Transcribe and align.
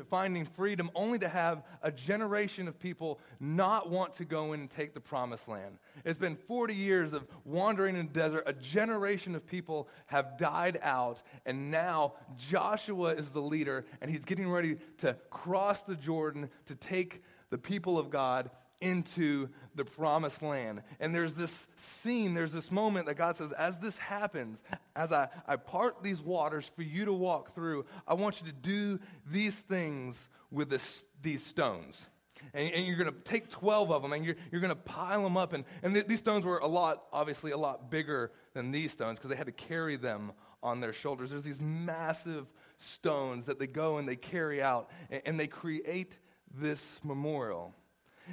to 0.00 0.06
finding 0.06 0.46
freedom, 0.46 0.90
only 0.94 1.18
to 1.18 1.28
have 1.28 1.62
a 1.82 1.92
generation 1.92 2.66
of 2.66 2.78
people 2.78 3.20
not 3.38 3.90
want 3.90 4.14
to 4.14 4.24
go 4.24 4.52
in 4.52 4.60
and 4.60 4.70
take 4.70 4.94
the 4.94 5.00
promised 5.00 5.46
land. 5.46 5.78
It's 6.04 6.18
been 6.18 6.36
40 6.36 6.74
years 6.74 7.12
of 7.12 7.26
wandering 7.44 7.96
in 7.96 8.06
the 8.06 8.12
desert. 8.12 8.44
A 8.46 8.52
generation 8.52 9.34
of 9.34 9.46
people 9.46 9.88
have 10.06 10.38
died 10.38 10.78
out, 10.82 11.22
and 11.44 11.70
now 11.70 12.14
Joshua 12.36 13.14
is 13.14 13.30
the 13.30 13.42
leader, 13.42 13.84
and 14.00 14.10
he's 14.10 14.24
getting 14.24 14.50
ready 14.50 14.78
to 14.98 15.16
cross 15.30 15.82
the 15.82 15.96
Jordan 15.96 16.48
to 16.66 16.74
take 16.74 17.22
the 17.50 17.58
people 17.58 17.98
of 17.98 18.10
God 18.10 18.50
into 18.80 19.48
the 19.74 19.84
promised 19.84 20.42
land. 20.42 20.82
And 20.98 21.14
there's 21.14 21.34
this 21.34 21.66
scene, 21.76 22.34
there's 22.34 22.52
this 22.52 22.70
moment 22.70 23.06
that 23.06 23.14
God 23.14 23.36
says, 23.36 23.52
as 23.52 23.78
this 23.78 23.98
happens, 23.98 24.62
as 24.96 25.12
I, 25.12 25.28
I 25.46 25.56
part 25.56 26.02
these 26.02 26.20
waters 26.20 26.70
for 26.74 26.82
you 26.82 27.04
to 27.04 27.12
walk 27.12 27.54
through, 27.54 27.84
I 28.06 28.14
want 28.14 28.40
you 28.40 28.46
to 28.46 28.52
do 28.52 28.98
these 29.30 29.54
things 29.54 30.28
with 30.50 30.70
this, 30.70 31.04
these 31.22 31.44
stones. 31.44 32.06
And, 32.54 32.72
and 32.72 32.86
you're 32.86 32.96
going 32.96 33.12
to 33.12 33.20
take 33.20 33.50
12 33.50 33.92
of 33.92 34.02
them 34.02 34.12
and 34.12 34.24
you're, 34.24 34.36
you're 34.50 34.60
going 34.60 34.70
to 34.70 34.74
pile 34.74 35.22
them 35.22 35.36
up. 35.36 35.52
And, 35.52 35.64
and 35.82 35.94
th- 35.94 36.06
these 36.06 36.18
stones 36.18 36.44
were 36.44 36.58
a 36.58 36.66
lot, 36.66 37.04
obviously, 37.12 37.50
a 37.52 37.56
lot 37.56 37.90
bigger 37.90 38.32
than 38.54 38.70
these 38.70 38.92
stones 38.92 39.18
because 39.18 39.30
they 39.30 39.36
had 39.36 39.46
to 39.46 39.52
carry 39.52 39.96
them 39.96 40.32
on 40.62 40.80
their 40.80 40.92
shoulders. 40.92 41.30
There's 41.30 41.42
these 41.42 41.60
massive 41.60 42.46
stones 42.78 43.46
that 43.46 43.58
they 43.58 43.66
go 43.66 43.98
and 43.98 44.08
they 44.08 44.16
carry 44.16 44.62
out 44.62 44.90
and, 45.10 45.22
and 45.26 45.40
they 45.40 45.46
create 45.46 46.16
this 46.54 46.98
memorial. 47.04 47.74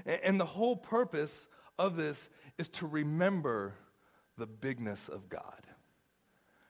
And 0.06 0.40
the 0.40 0.46
whole 0.46 0.76
purpose 0.76 1.48
of 1.78 1.98
this 1.98 2.30
is 2.58 2.70
to 2.70 2.88
remember 2.88 3.74
the 4.38 4.48
bigness 4.48 5.10
of 5.10 5.30
God. 5.30 5.68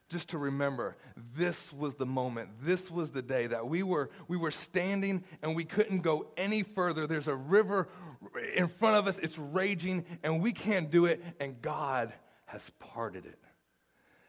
Just 0.09 0.29
to 0.29 0.37
remember, 0.37 0.95
this 1.35 1.73
was 1.73 1.95
the 1.95 2.05
moment, 2.05 2.49
this 2.61 2.89
was 2.89 3.11
the 3.11 3.21
day 3.21 3.47
that 3.47 3.67
we 3.67 3.83
were, 3.83 4.09
we 4.29 4.37
were 4.37 4.51
standing 4.51 5.23
and 5.41 5.53
we 5.53 5.65
couldn't 5.65 5.99
go 5.99 6.27
any 6.37 6.63
further. 6.63 7.07
There's 7.07 7.27
a 7.27 7.35
river 7.35 7.89
in 8.55 8.69
front 8.69 8.95
of 8.95 9.07
us, 9.07 9.19
it's 9.19 9.37
raging, 9.37 10.05
and 10.23 10.41
we 10.41 10.53
can't 10.53 10.89
do 10.89 11.05
it, 11.05 11.21
and 11.41 11.61
God 11.61 12.13
has 12.45 12.69
parted 12.79 13.25
it. 13.25 13.37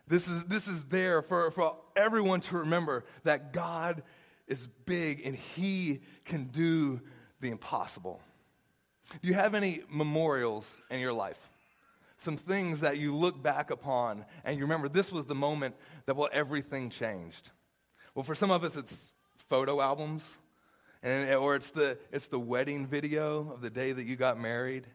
This 0.09 0.27
is, 0.27 0.45
this 0.45 0.67
is 0.67 0.83
there 0.85 1.23
for, 1.23 1.53
for 1.53 1.77
everyone 1.95 2.41
to 2.41 2.59
remember 2.59 3.05
that 3.23 3.53
God 3.53 4.03
is 4.49 4.67
big 4.85 5.25
and 5.25 5.37
He 5.37 6.01
can 6.25 6.47
do 6.47 7.01
the 7.41 7.51
impossible. 7.51 8.21
Do 9.11 9.28
you 9.28 9.34
have 9.34 9.55
any 9.55 9.83
memorials 9.91 10.81
in 10.91 11.01
your 11.01 11.12
life? 11.12 11.39
Some 12.19 12.37
things 12.37 12.81
that 12.81 12.98
you 12.98 13.15
look 13.15 13.42
back 13.42 13.70
upon 13.70 14.25
and 14.45 14.56
you 14.56 14.65
remember 14.65 14.89
this 14.89 15.12
was 15.12 15.27
the 15.27 15.34
moment 15.34 15.77
that, 16.06 16.17
well, 16.17 16.28
everything 16.33 16.91
changed. 16.91 17.50
Well, 18.15 18.23
for 18.23 18.34
some 18.34 18.50
of 18.50 18.65
us, 18.65 18.77
it's 18.77 19.12
photo 19.48 19.81
albums, 19.81 20.25
and, 21.03 21.33
or 21.34 21.55
it's 21.55 21.70
the, 21.70 21.97
it's 22.11 22.27
the 22.27 22.39
wedding 22.39 22.87
video 22.87 23.53
of 23.53 23.61
the 23.61 23.70
day 23.70 23.92
that 23.92 24.05
you 24.05 24.17
got 24.17 24.39
married. 24.39 24.87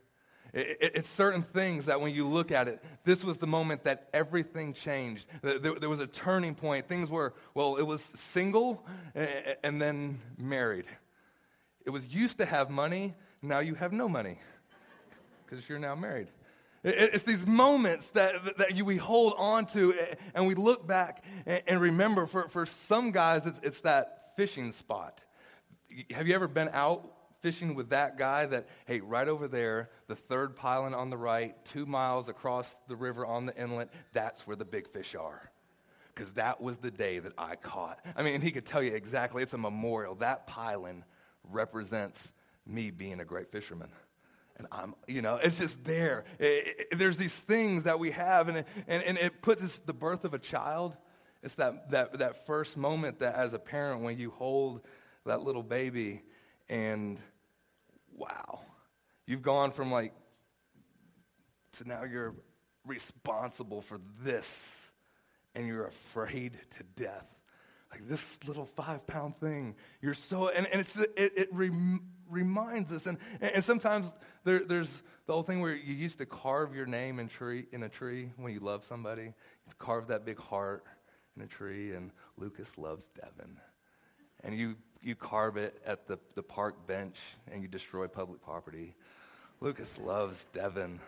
It, 0.54 0.78
it, 0.82 0.92
it's 0.96 1.10
certain 1.10 1.42
things 1.42 1.86
that 1.86 2.02
when 2.02 2.14
you 2.14 2.28
look 2.28 2.52
at 2.52 2.68
it, 2.68 2.84
this 3.06 3.24
was 3.24 3.38
the 3.38 3.48
moment 3.48 3.86
that 3.86 4.10
everything 4.14 4.74
changed. 4.74 5.28
There, 5.42 5.58
there 5.60 5.90
was 5.90 6.00
a 6.00 6.08
turning 6.08 6.54
point. 6.54 6.88
Things 6.88 7.10
were, 7.10 7.34
well, 7.56 7.78
it 7.78 7.84
was 7.84 8.02
single 8.02 8.86
and, 9.16 9.30
and 9.64 9.82
then 9.82 10.20
married. 10.38 10.86
It 11.86 11.90
was 11.90 12.08
used 12.14 12.38
to 12.38 12.46
have 12.46 12.70
money, 12.70 13.16
now 13.44 13.60
you 13.60 13.76
have 13.76 13.92
no 13.92 14.08
money 14.08 14.38
because 15.46 15.68
you're 15.68 15.80
now 15.80 15.96
married. 15.96 16.28
It's 16.84 17.24
these 17.24 17.46
moments 17.46 18.08
that, 18.10 18.58
that 18.58 18.76
you, 18.76 18.84
we 18.84 18.98
hold 18.98 19.36
on 19.38 19.66
to 19.68 19.96
and 20.36 20.48
we 20.48 20.56
look 20.56 20.86
back 20.86 21.24
and 21.46 21.80
remember. 21.80 22.26
For, 22.26 22.50
for 22.50 22.66
some 22.66 23.12
guys, 23.12 23.46
it's, 23.46 23.60
it's 23.64 23.82
that 23.82 24.34
fishing 24.36 24.72
spot. 24.72 25.22
Have 26.12 26.28
you 26.28 26.36
ever 26.36 26.48
been 26.48 26.70
out 26.74 27.10
fishing 27.40 27.76
with 27.76 27.90
that 27.90 28.18
guy 28.18 28.46
that, 28.48 28.68
hey, 28.86 29.00
right 29.00 29.28
over 29.28 29.48
there, 29.48 29.90
the 30.08 30.16
third 30.16 30.56
pylon 30.56 30.94
on 30.94 31.10
the 31.10 31.18
right, 31.18 31.56
two 31.66 31.86
miles 31.86 32.28
across 32.28 32.74
the 32.88 32.96
river 32.96 33.26
on 33.26 33.46
the 33.46 33.56
inlet, 33.56 33.90
that's 34.12 34.46
where 34.48 34.56
the 34.56 34.66
big 34.66 34.90
fish 34.90 35.16
are? 35.16 35.52
Because 36.14 36.34
that 36.34 36.62
was 36.62 36.78
the 36.78 36.92
day 36.92 37.20
that 37.20 37.34
I 37.38 37.56
caught. 37.56 38.00
I 38.16 38.24
mean, 38.24 38.42
he 38.42 38.52
could 38.52 38.66
tell 38.66 38.84
you 38.84 38.94
exactly, 38.94 39.42
it's 39.42 39.54
a 39.54 39.58
memorial. 39.58 40.16
That 40.16 40.48
pylon 40.48 41.06
represents 41.50 42.32
me 42.66 42.92
being 42.92 43.20
a 43.20 43.26
great 43.26 43.52
fisherman. 43.52 43.90
And 44.58 44.68
I'm, 44.72 44.94
you 45.08 45.22
know, 45.22 45.38
it's 45.38 45.58
just 45.58 45.84
there. 45.84 46.26
It, 46.38 46.88
it, 46.92 46.98
there's 46.98 47.18
these 47.18 47.34
things 47.34 47.84
that 47.84 48.00
we 48.00 48.12
have, 48.12 48.50
and 48.50 48.60
it, 48.60 48.68
and, 48.88 49.02
and 49.04 49.18
it 49.18 49.42
puts 49.42 49.64
us 49.64 49.82
the 49.86 49.94
birth 49.94 50.26
of 50.26 50.34
a 50.34 50.40
child. 50.40 50.96
It's 51.42 51.56
that, 51.56 51.90
that, 51.92 52.20
that 52.20 52.46
first 52.46 52.78
moment 52.78 53.20
that, 53.20 53.36
as 53.36 53.54
a 53.54 53.60
parent, 53.60 54.02
when 54.02 54.18
you 54.18 54.30
hold 54.30 54.82
that 55.26 55.42
little 55.42 55.64
baby, 55.64 56.22
and 56.70 57.20
wow, 58.16 58.62
you've 59.26 59.42
gone 59.42 59.72
from 59.72 59.92
like 59.92 60.14
to 61.74 61.88
now 61.88 62.04
you're 62.04 62.36
responsible 62.86 63.82
for 63.82 64.00
this, 64.24 64.80
and 65.56 65.66
you're 65.66 65.88
afraid 65.88 66.60
to 66.78 67.04
death. 67.04 67.26
Like 67.92 68.08
this 68.08 68.40
little 68.48 68.66
five 68.66 69.06
pound 69.08 69.40
thing. 69.40 69.76
You're 70.02 70.14
so, 70.14 70.50
and, 70.50 70.68
and 70.68 70.82
it's, 70.82 70.96
it, 70.98 71.14
it 71.18 71.50
reminds 72.30 72.92
us. 72.92 73.06
And, 73.06 73.18
and 73.42 73.64
sometimes 73.64 74.12
there, 74.44 74.60
there's 74.60 74.90
the 75.26 75.34
whole 75.34 75.44
thing 75.44 75.62
where 75.62 75.76
you 75.76 75.94
used 75.94 76.18
to 76.18 76.26
carve 76.26 76.76
your 76.76 76.86
name 76.86 77.20
in, 77.20 77.28
tree, 77.28 77.66
in 77.72 77.84
a 77.84 77.90
tree 77.90 78.30
when 78.38 78.54
you 78.54 78.60
love 78.60 78.84
somebody. 78.84 79.24
You 79.24 79.74
carve 79.80 80.08
that 80.08 80.26
big 80.26 80.40
heart 80.40 80.84
in 81.36 81.44
a 81.44 81.48
tree, 81.48 81.94
and 81.94 82.12
Lucas 82.38 82.78
loves 82.78 83.10
Devin. 83.16 83.58
And 84.44 84.56
you, 84.56 84.76
you 85.02 85.16
carve 85.16 85.58
it 85.58 85.82
at 85.86 86.08
the, 86.08 86.20
the 86.36 86.44
park 86.44 86.86
bench, 86.88 87.20
and 87.52 87.62
you 87.62 87.68
destroy 87.68 88.08
public 88.08 88.42
property. 88.42 88.96
Lucas 89.62 89.98
loves 89.98 90.46
Devin. 90.54 91.00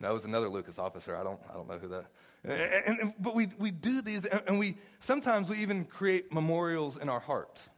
No, 0.00 0.10
it 0.10 0.14
was 0.14 0.24
another 0.24 0.48
Lucas 0.48 0.78
officer. 0.78 1.16
I 1.16 1.22
don't, 1.22 1.40
I 1.48 1.54
don't 1.54 1.68
know 1.68 1.78
who 1.78 1.88
that. 1.88 2.06
And, 2.44 3.00
and, 3.00 3.14
but 3.18 3.34
we, 3.34 3.48
we 3.58 3.70
do 3.70 4.02
these, 4.02 4.24
and 4.24 4.58
we 4.58 4.76
sometimes 5.00 5.48
we 5.48 5.58
even 5.58 5.84
create 5.84 6.32
memorials 6.32 6.96
in 6.96 7.08
our 7.08 7.20
hearts. 7.20 7.70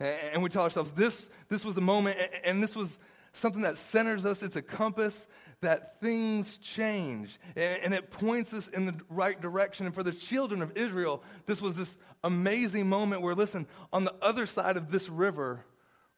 And 0.00 0.42
we 0.42 0.48
tell 0.48 0.62
ourselves 0.62 0.90
this, 0.92 1.28
this 1.48 1.64
was 1.64 1.76
a 1.76 1.80
moment, 1.80 2.18
and 2.44 2.62
this 2.62 2.74
was 2.74 2.98
something 3.32 3.62
that 3.62 3.76
centers 3.76 4.26
us. 4.26 4.42
It's 4.42 4.56
a 4.56 4.62
compass 4.62 5.26
that 5.60 6.00
things 6.00 6.58
change, 6.58 7.38
and 7.54 7.94
it 7.94 8.10
points 8.10 8.52
us 8.52 8.68
in 8.68 8.84
the 8.84 8.94
right 9.08 9.40
direction. 9.40 9.86
And 9.86 9.94
for 9.94 10.02
the 10.02 10.12
children 10.12 10.60
of 10.60 10.76
Israel, 10.76 11.22
this 11.46 11.62
was 11.62 11.76
this 11.76 11.98
amazing 12.24 12.88
moment 12.88 13.22
where, 13.22 13.34
listen, 13.34 13.68
on 13.92 14.04
the 14.04 14.14
other 14.20 14.44
side 14.44 14.76
of 14.76 14.90
this 14.90 15.08
river 15.08 15.64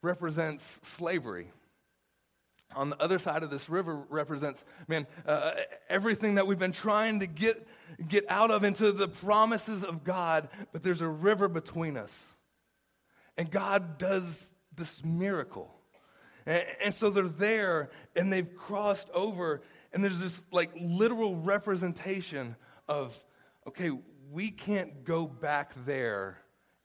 represents 0.03 0.81
slavery. 0.83 1.51
On 2.75 2.91
the 2.91 3.01
other 3.01 3.19
side 3.19 3.43
of 3.43 3.51
this 3.51 3.69
river 3.69 3.95
represents, 4.09 4.65
man, 4.89 5.07
uh, 5.27 5.53
everything 5.89 6.37
that 6.37 6.47
we've 6.47 6.59
been 6.59 6.73
trying 6.73 7.21
to 7.21 7.27
get, 7.27 7.69
get 8.09 8.25
out 8.29 8.51
of 8.51 8.65
into 8.65 8.93
the 8.93 9.09
promises 9.09 9.85
of 9.85 10.03
God, 10.05 10.49
but 10.73 10.83
there's 10.83 11.01
a 11.01 11.09
river 11.09 11.49
between 11.49 11.97
us. 11.97 12.37
And 13.37 13.51
God 13.51 13.99
does 13.99 14.53
this 14.77 15.05
miracle. 15.05 15.75
And, 16.47 16.65
and, 16.83 16.95
so 16.95 17.11
they're 17.11 17.27
there 17.27 17.91
and 18.17 18.33
they've 18.33 18.55
crossed 18.55 19.09
over, 19.11 19.63
and 19.93 20.05
there's 20.05 20.21
this 20.21 20.45
like 20.53 20.71
literal 20.79 21.37
representation 21.37 22.57
of, 22.89 23.19
okay, 23.67 23.91
we 24.31 24.51
can't 24.51 25.05
go 25.05 25.27
back 25.27 25.73
there 25.87 26.39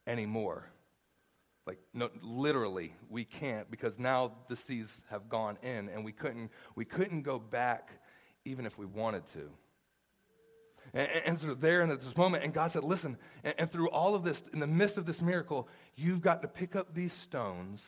anymore. 0.06 0.70
Like, 1.66 1.78
no, 1.92 2.10
literally, 2.22 2.94
we 3.08 3.24
can't 3.24 3.70
because 3.70 3.98
now 3.98 4.32
the 4.48 4.56
seas 4.56 5.02
have 5.10 5.28
gone 5.28 5.58
in 5.62 5.88
and 5.88 6.04
we 6.04 6.12
couldn't, 6.12 6.50
we 6.74 6.84
couldn't 6.84 7.22
go 7.22 7.38
back 7.38 7.90
even 8.44 8.66
if 8.66 8.78
we 8.78 8.86
wanted 8.86 9.26
to. 9.28 9.50
And, 10.92 11.08
and 11.26 11.40
through 11.40 11.56
there 11.56 11.82
and 11.82 11.92
at 11.92 12.00
this 12.00 12.16
moment, 12.16 12.44
and 12.44 12.52
God 12.52 12.72
said, 12.72 12.84
listen, 12.84 13.16
and, 13.44 13.54
and 13.58 13.70
through 13.70 13.90
all 13.90 14.14
of 14.14 14.24
this, 14.24 14.42
in 14.52 14.58
the 14.58 14.66
midst 14.66 14.96
of 14.96 15.06
this 15.06 15.20
miracle, 15.20 15.68
you've 15.96 16.20
got 16.20 16.42
to 16.42 16.48
pick 16.48 16.76
up 16.76 16.94
these 16.94 17.12
stones 17.12 17.84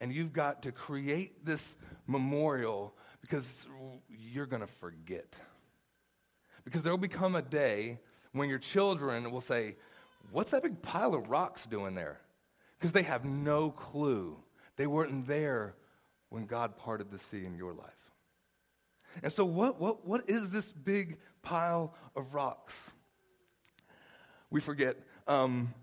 and 0.00 0.12
you've 0.12 0.32
got 0.32 0.62
to 0.62 0.72
create 0.72 1.44
this 1.44 1.76
memorial 2.06 2.94
because 3.20 3.66
you're 4.08 4.46
going 4.46 4.60
to 4.60 4.66
forget. 4.66 5.36
Because 6.64 6.82
there 6.82 6.92
will 6.92 6.98
become 6.98 7.36
a 7.36 7.42
day 7.42 8.00
when 8.32 8.48
your 8.48 8.58
children 8.58 9.30
will 9.30 9.40
say, 9.40 9.76
What's 10.30 10.50
that 10.50 10.62
big 10.62 10.80
pile 10.82 11.14
of 11.14 11.28
rocks 11.28 11.66
doing 11.66 11.94
there? 11.94 12.20
Because 12.78 12.92
they 12.92 13.02
have 13.02 13.24
no 13.24 13.70
clue. 13.70 14.36
They 14.76 14.86
weren't 14.86 15.26
there 15.26 15.74
when 16.28 16.46
God 16.46 16.76
parted 16.76 17.10
the 17.10 17.18
sea 17.18 17.44
in 17.44 17.54
your 17.54 17.72
life. 17.72 18.01
And 19.22 19.32
so, 19.32 19.44
what, 19.44 19.80
what, 19.80 20.06
what 20.06 20.28
is 20.28 20.50
this 20.50 20.70
big 20.70 21.18
pile 21.42 21.94
of 22.16 22.34
rocks. 22.34 22.90
We 24.50 24.60
forget. 24.60 24.96
Um, 25.28 25.74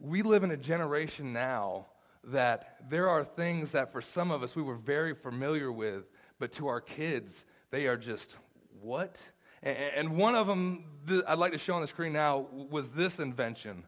we 0.00 0.22
live 0.22 0.44
in 0.44 0.50
a 0.50 0.56
generation 0.56 1.32
now 1.32 1.86
that 2.24 2.76
there 2.88 3.08
are 3.08 3.24
things 3.24 3.72
that 3.72 3.92
for 3.92 4.00
some 4.00 4.30
of 4.30 4.42
us 4.42 4.54
we 4.54 4.62
were 4.62 4.76
very 4.76 5.14
familiar 5.14 5.70
with, 5.72 6.04
but 6.38 6.52
to 6.52 6.68
our 6.68 6.80
kids, 6.80 7.44
they 7.70 7.86
are 7.86 7.96
just, 7.96 8.36
what? 8.80 9.16
And, 9.62 9.76
and 9.96 10.16
one 10.16 10.34
of 10.34 10.46
them 10.46 10.84
th- 11.06 11.22
I'd 11.26 11.38
like 11.38 11.52
to 11.52 11.58
show 11.58 11.74
on 11.74 11.80
the 11.80 11.86
screen 11.86 12.12
now 12.12 12.46
was 12.70 12.90
this 12.90 13.18
invention. 13.18 13.84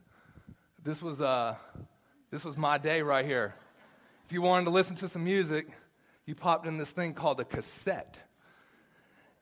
This 0.82 1.02
was, 1.02 1.20
uh, 1.20 1.56
this 2.30 2.44
was 2.44 2.56
my 2.56 2.78
day 2.78 3.02
right 3.02 3.24
here. 3.24 3.54
If 4.26 4.32
you 4.32 4.42
wanted 4.42 4.64
to 4.64 4.70
listen 4.70 4.96
to 4.96 5.08
some 5.08 5.24
music, 5.24 5.68
you 6.24 6.34
popped 6.34 6.66
in 6.66 6.78
this 6.78 6.90
thing 6.90 7.14
called 7.14 7.40
a 7.40 7.44
cassette. 7.44 8.20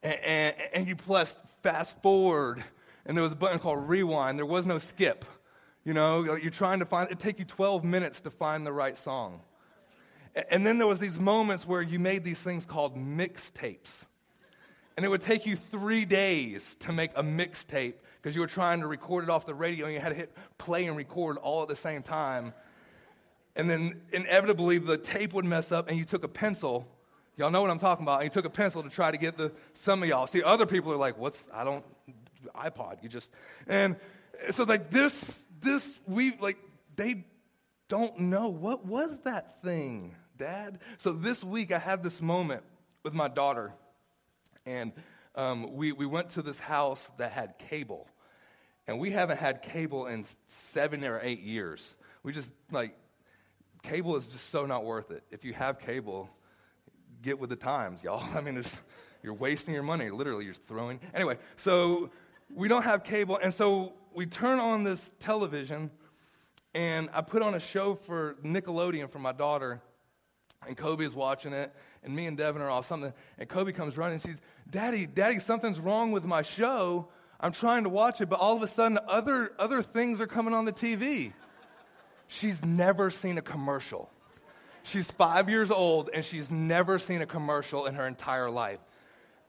And, 0.03 0.19
and, 0.25 0.57
and 0.75 0.89
you 0.89 0.97
pressed 0.97 1.39
fast 1.63 2.01
forward, 2.03 2.63
and 3.05 3.17
there 3.17 3.23
was 3.23 3.33
a 3.33 3.37
button 3.37 3.59
called 3.59 3.89
rewind. 3.89 4.39
There 4.39 4.47
was 4.47 4.67
no 4.67 4.79
skip. 4.79 5.25
You 5.85 5.95
know, 5.95 6.37
you're 6.37 6.51
trying 6.51 6.81
to 6.81 6.85
find, 6.85 7.07
it'd 7.07 7.21
take 7.21 7.39
you 7.39 7.45
12 7.45 7.85
minutes 7.85 8.21
to 8.23 8.31
find 8.31 8.67
the 8.67 8.73
right 8.73 8.97
song. 8.97 9.41
And 10.51 10.67
then 10.67 10.79
there 10.79 10.87
was 10.87 10.99
these 10.99 11.19
moments 11.19 11.67
where 11.67 11.83
you 11.83 11.99
made 11.99 12.25
these 12.25 12.39
things 12.39 12.65
called 12.65 12.97
mixtapes. 12.97 14.05
And 14.97 15.05
it 15.05 15.09
would 15.09 15.21
take 15.21 15.47
you 15.47 15.57
three 15.57 16.05
days 16.05 16.77
to 16.81 16.93
make 16.93 17.13
a 17.15 17.23
mixtape 17.23 17.95
because 18.21 18.35
you 18.35 18.41
were 18.41 18.49
trying 18.49 18.81
to 18.81 18.87
record 18.87 19.25
it 19.25 19.31
off 19.31 19.47
the 19.47 19.55
radio 19.55 19.87
and 19.87 19.95
you 19.95 20.01
had 20.01 20.11
to 20.11 20.15
hit 20.15 20.37
play 20.59 20.87
and 20.87 20.97
record 20.97 21.37
all 21.39 21.63
at 21.63 21.69
the 21.69 21.77
same 21.77 22.03
time. 22.03 22.53
And 23.55 23.71
then 23.71 24.01
inevitably 24.13 24.79
the 24.79 24.99
tape 24.99 25.33
would 25.35 25.45
mess 25.45 25.73
up 25.73 25.89
and 25.89 25.99
you 25.99 26.05
took 26.05 26.25
a 26.25 26.29
pencil. 26.29 26.87
Y'all 27.39 27.51
know 27.53 27.63
what 27.63 27.71
I'm 27.71 27.79
talking 27.79 28.05
about. 28.05 28.21
And 28.21 28.25
you 28.25 28.31
took 28.31 28.45
a 28.45 28.51
pencil 28.51 28.83
to 28.83 28.91
try 28.91 29.13
to 29.13 29.17
get 29.17 29.39
the 29.39 29.53
some 29.73 30.03
of 30.03 30.09
y'all. 30.09 30.27
See, 30.27 30.43
other 30.43 30.67
people 30.67 30.93
are 30.93 30.97
like, 30.97 31.17
what's 31.17 31.49
I 31.55 31.63
don't 31.63 31.85
iPod. 32.55 33.03
You 33.03 33.09
just 33.09 33.31
and 33.69 33.97
so 34.51 34.65
like 34.65 34.91
this 34.91 35.45
this 35.61 35.95
we 36.07 36.37
like 36.39 36.59
they 36.97 37.25
don't 37.89 38.19
know 38.19 38.49
what 38.49 38.85
was 38.85 39.19
that 39.21 39.63
thing, 39.63 40.17
Dad. 40.37 40.81
So 40.99 41.13
this 41.13 41.45
week 41.45 41.73
I 41.73 41.79
had 41.79 42.03
this 42.03 42.21
moment 42.21 42.65
with 43.05 43.15
my 43.15 43.29
daughter, 43.29 43.73
and 44.67 44.93
um, 45.37 45.75
we 45.75 45.93
we 45.93 46.07
went 46.07 46.31
to 46.31 46.43
this 46.43 46.59
house 46.59 47.09
that 47.19 47.31
had 47.31 47.57
cable, 47.59 48.09
and 48.89 48.99
we 48.99 49.11
haven't 49.11 49.39
had 49.39 49.63
cable 49.63 50.07
in 50.07 50.25
seven 50.49 51.05
or 51.05 51.21
eight 51.23 51.41
years. 51.41 51.97
We 52.25 52.33
just 52.33 52.51
like 52.73 52.97
cable 53.85 54.17
is 54.17 54.27
just 54.27 54.51
so 54.51 54.67
not 54.67 54.85
worth 54.85 55.13
it. 55.13 55.23
If 55.31 55.45
you 55.45 55.53
have 55.53 55.79
cable, 55.79 56.29
get 57.23 57.39
with 57.39 57.51
the 57.51 57.57
times, 57.57 58.03
y'all. 58.03 58.25
I 58.37 58.41
mean, 58.41 58.63
you're 59.23 59.35
wasting 59.35 59.75
your 59.75 59.83
money. 59.83 60.11
Literally, 60.11 60.45
you're 60.45 60.55
throwing. 60.55 61.01
Anyway, 61.15 61.39
so 61.57 62.11
we 62.55 62.69
don't 62.69 62.85
have 62.85 63.05
cable, 63.05 63.39
and 63.43 63.53
so 63.53 63.93
we 64.15 64.27
turn 64.27 64.59
on 64.59 64.85
this 64.85 65.11
television, 65.21 65.91
and 66.75 67.11
I 67.13 67.21
put 67.21 67.43
on 67.43 67.55
a 67.55 67.61
show 67.61 67.95
for 67.95 68.37
Nickelodeon 68.45 69.11
for 69.11 69.19
my 69.19 69.33
daughter, 69.33 69.81
and 70.67 70.77
Kobe 70.77 71.05
is 71.05 71.15
watching 71.15 71.53
it, 71.53 71.73
and 72.03 72.15
me 72.15 72.27
and 72.27 72.37
Devin 72.37 72.63
are 72.63 72.71
off 72.71 72.87
something, 72.87 73.13
and 73.39 73.49
Kobe 73.49 73.73
comes 73.73 73.97
running 73.97 74.21
and 74.25 74.39
Daddy, 74.71 75.07
Daddy, 75.07 75.39
something's 75.39 75.79
wrong 75.79 76.13
with 76.13 76.25
my 76.25 76.43
show. 76.43 77.09
I'm 77.41 77.53
trying 77.53 77.85
to 77.85 77.89
watch 77.89 78.21
it, 78.21 78.29
but 78.29 78.41
all 78.41 78.57
of 78.57 78.63
a 78.63 78.69
sudden, 78.69 78.99
other, 79.07 79.53
other 79.59 79.83
things 79.83 80.21
are 80.21 80.27
coming 80.27 80.53
on 80.53 80.65
the 80.65 80.73
TV. 80.73 81.33
She's 82.27 82.65
never 82.65 83.11
seen 83.11 83.39
a 83.39 83.43
commercial. 83.43 84.11
She's 84.89 85.11
five 85.11 85.51
years 85.51 85.71
old, 85.71 86.09
and 86.15 86.25
she's 86.25 86.51
never 86.51 86.99
seen 86.99 87.21
a 87.21 87.27
commercial 87.27 87.87
in 87.87 87.95
her 87.95 88.07
entire 88.07 88.51
life. 88.51 88.79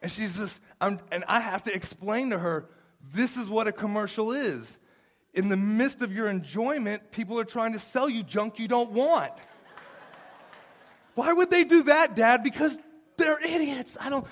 And 0.01 0.12
she's 0.12 0.38
just, 0.38 0.62
I'm, 0.81 1.00
and 1.12 1.24
I 1.27 1.39
have 1.39 1.63
to 1.63 1.74
explain 1.74 2.31
to 2.31 2.38
her, 2.38 2.69
this 3.13 3.38
is 3.38 3.47
what 3.47 3.68
a 3.68 3.71
commercial 3.71 4.33
is. 4.33 4.77
In 5.33 5.47
the 5.47 5.56
midst 5.56 6.01
of 6.01 6.12
your 6.12 6.27
enjoyment, 6.27 7.12
people 7.12 7.39
are 7.39 7.45
trying 7.45 7.71
to 7.74 7.80
sell 7.80 8.09
you 8.09 8.21
junk 8.21 8.59
you 8.59 8.68
don't 8.68 8.91
want. 8.91 9.31
Why 11.15 11.31
would 11.31 11.50
they 11.50 11.63
do 11.63 11.83
that, 11.83 12.15
Dad? 12.15 12.44
Because 12.44 12.77
they're 13.15 13.39
idiots. 13.39 13.97
I 14.00 14.09
don't, 14.09 14.25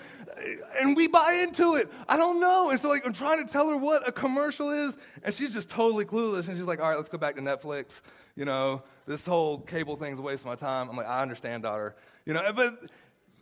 and 0.80 0.96
we 0.96 1.08
buy 1.08 1.34
into 1.44 1.76
it. 1.76 1.92
I 2.08 2.18
don't 2.18 2.40
know. 2.40 2.70
And 2.70 2.80
so, 2.80 2.90
like, 2.90 3.06
I'm 3.06 3.14
trying 3.14 3.46
to 3.46 3.52
tell 3.52 3.70
her 3.70 3.78
what 3.78 4.08
a 4.08 4.12
commercial 4.12 4.72
is, 4.72 4.98
and 5.24 5.34
she's 5.34 5.54
just 5.54 5.70
totally 5.70 6.06
clueless. 6.06 6.48
And 6.48 6.58
she's 6.58 6.68
like, 6.68 6.80
all 6.80 6.90
right, 6.90 6.98
let's 6.98 7.10
go 7.10 7.18
back 7.18 7.36
to 7.36 7.42
Netflix. 7.42 8.02
You 8.36 8.46
know, 8.46 8.84
this 9.06 9.26
whole 9.26 9.60
cable 9.60 9.96
thing's 9.96 10.20
a 10.20 10.22
waste 10.22 10.42
of 10.42 10.48
my 10.48 10.56
time. 10.56 10.90
I'm 10.90 10.96
like, 10.96 11.08
I 11.08 11.22
understand, 11.22 11.64
daughter. 11.64 11.96
You 12.26 12.34
know, 12.34 12.52
but 12.54 12.90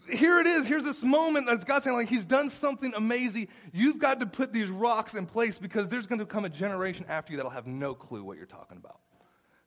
here 0.10 0.40
it 0.40 0.48
is. 0.48 0.68
Here's 0.68 0.84
this 0.84 1.02
moment 1.04 1.48
that 1.48 1.66
God's 1.66 1.86
saying, 1.86 1.98
like, 1.98 2.10
He's 2.10 2.26
done 2.26 2.50
something 2.50 2.94
amazing. 2.96 3.48
You've 3.74 4.00
got 4.00 4.20
to 4.20 4.26
put 4.26 4.54
these 4.54 4.70
rocks 4.70 5.16
in 5.16 5.26
place 5.26 5.58
because 5.58 5.88
there's 5.88 6.08
going 6.08 6.20
to 6.20 6.26
come 6.26 6.46
a 6.46 6.50
generation 6.50 7.06
after 7.10 7.32
you 7.34 7.38
that'll 7.38 7.52
have 7.52 7.68
no 7.68 7.94
clue 7.94 8.24
what 8.24 8.38
you're 8.38 8.46
talking 8.46 8.78
about. 8.78 9.00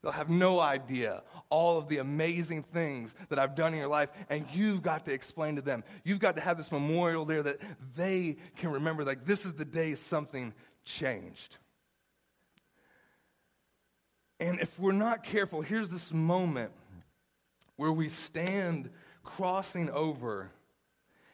They'll 0.03 0.13
have 0.13 0.31
no 0.31 0.61
idea 0.61 1.23
all 1.51 1.79
of 1.79 1.89
the 1.89 1.99
amazing 1.99 2.63
things 2.63 3.15
that 3.31 3.39
I've 3.39 3.57
done 3.57 3.73
in 3.73 3.81
your 3.81 3.89
life, 3.89 4.11
and 4.31 4.47
you've 4.53 4.83
got 4.83 5.05
to 5.07 5.13
explain 5.13 5.57
to 5.57 5.63
them. 5.63 5.83
You've 6.05 6.21
got 6.21 6.37
to 6.37 6.41
have 6.41 6.57
this 6.57 6.71
memorial 6.71 7.25
there 7.25 7.43
that 7.43 7.61
they 7.97 8.37
can 8.57 8.71
remember, 8.71 9.05
like, 9.05 9.25
this 9.25 9.45
is 9.45 9.55
the 9.55 9.65
day 9.65 9.95
something 9.97 10.55
changed. 10.85 11.57
And 14.39 14.61
if 14.61 14.79
we're 14.79 14.93
not 14.93 15.25
careful, 15.25 15.63
here's 15.63 15.89
this 15.89 16.13
moment 16.13 16.71
where 17.75 17.91
we 17.91 18.09
stand 18.09 18.91
crossing 19.25 19.91
over, 19.91 20.51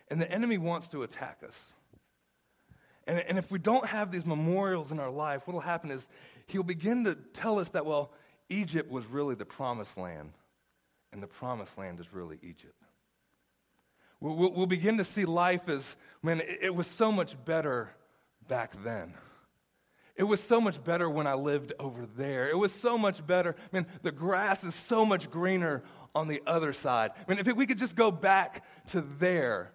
and 0.08 0.20
the 0.20 0.31
enemy 0.31 0.56
wants 0.56 0.88
to 0.88 1.02
attack 1.02 1.43
us. 1.46 1.72
And, 3.06 3.19
and 3.19 3.37
if 3.37 3.50
we 3.50 3.58
don't 3.58 3.87
have 3.87 4.10
these 4.10 4.25
memorials 4.25 4.90
in 4.90 5.00
our 5.00 5.10
life, 5.10 5.46
what 5.46 5.52
will 5.52 5.60
happen 5.60 5.90
is 5.90 6.08
he'll 6.46 6.62
begin 6.62 7.05
to 7.05 7.14
tell 7.14 7.58
us 7.58 7.69
that, 7.70 7.84
well, 7.84 8.10
Egypt 8.49 8.91
was 8.91 9.06
really 9.06 9.35
the 9.35 9.44
promised 9.44 9.96
land, 9.96 10.32
and 11.12 11.23
the 11.23 11.26
promised 11.26 11.76
land 11.79 12.00
is 12.00 12.12
really 12.12 12.38
Egypt. 12.43 12.75
We'll, 14.20 14.52
we'll, 14.52 14.67
begin 14.67 14.99
to 14.99 15.05
see 15.05 15.26
life 15.26 15.69
as, 15.69 15.96
man, 16.23 16.41
it, 16.41 16.58
it 16.62 16.75
was 16.75 16.87
so 16.87 17.12
much 17.12 17.37
better 17.44 17.91
back 18.49 18.73
then. 18.82 19.12
It 20.17 20.23
was 20.23 20.41
so 20.41 20.61
much 20.61 20.82
better 20.82 21.11
when 21.11 21.26
I 21.26 21.35
lived 21.35 21.73
over 21.79 22.06
there. 22.17 22.49
It 22.49 22.56
was 22.56 22.73
so 22.73 22.96
much 22.96 23.26
better. 23.26 23.56
I 23.58 23.76
mean, 23.76 23.87
the 24.02 24.12
grass 24.12 24.62
is 24.62 24.75
so 24.75 25.05
much 25.05 25.31
greener 25.31 25.82
on 26.14 26.29
the 26.29 26.41
other 26.46 26.73
side. 26.73 27.11
I 27.17 27.31
mean, 27.31 27.44
if 27.44 27.55
we 27.55 27.67
could 27.67 27.79
just 27.79 27.96
go 27.96 28.11
back 28.11 28.64
to 28.91 29.00
there. 29.19 29.73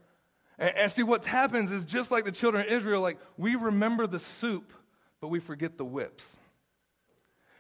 And, 0.58 0.76
and 0.76 0.92
see, 0.92 1.04
what 1.04 1.26
happens 1.26 1.72
is 1.72 1.86
just 1.86 2.10
like 2.10 2.26
the 2.26 2.32
children 2.32 2.66
of 2.66 2.72
Israel, 2.72 3.02
like 3.02 3.20
we 3.38 3.56
remember 3.56 4.08
the 4.08 4.20
soup, 4.20 4.74
but 5.20 5.28
we 5.28 5.40
forget 5.40 5.78
the 5.78 5.86
whips. 5.86 6.38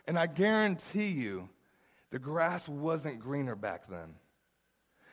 And 0.09 0.17
I 0.17 0.25
guarantee 0.25 1.09
you, 1.09 1.49
the 2.09 2.17
grass 2.17 2.67
wasn't 2.67 3.19
greener 3.19 3.55
back 3.55 3.87
then. 3.87 4.15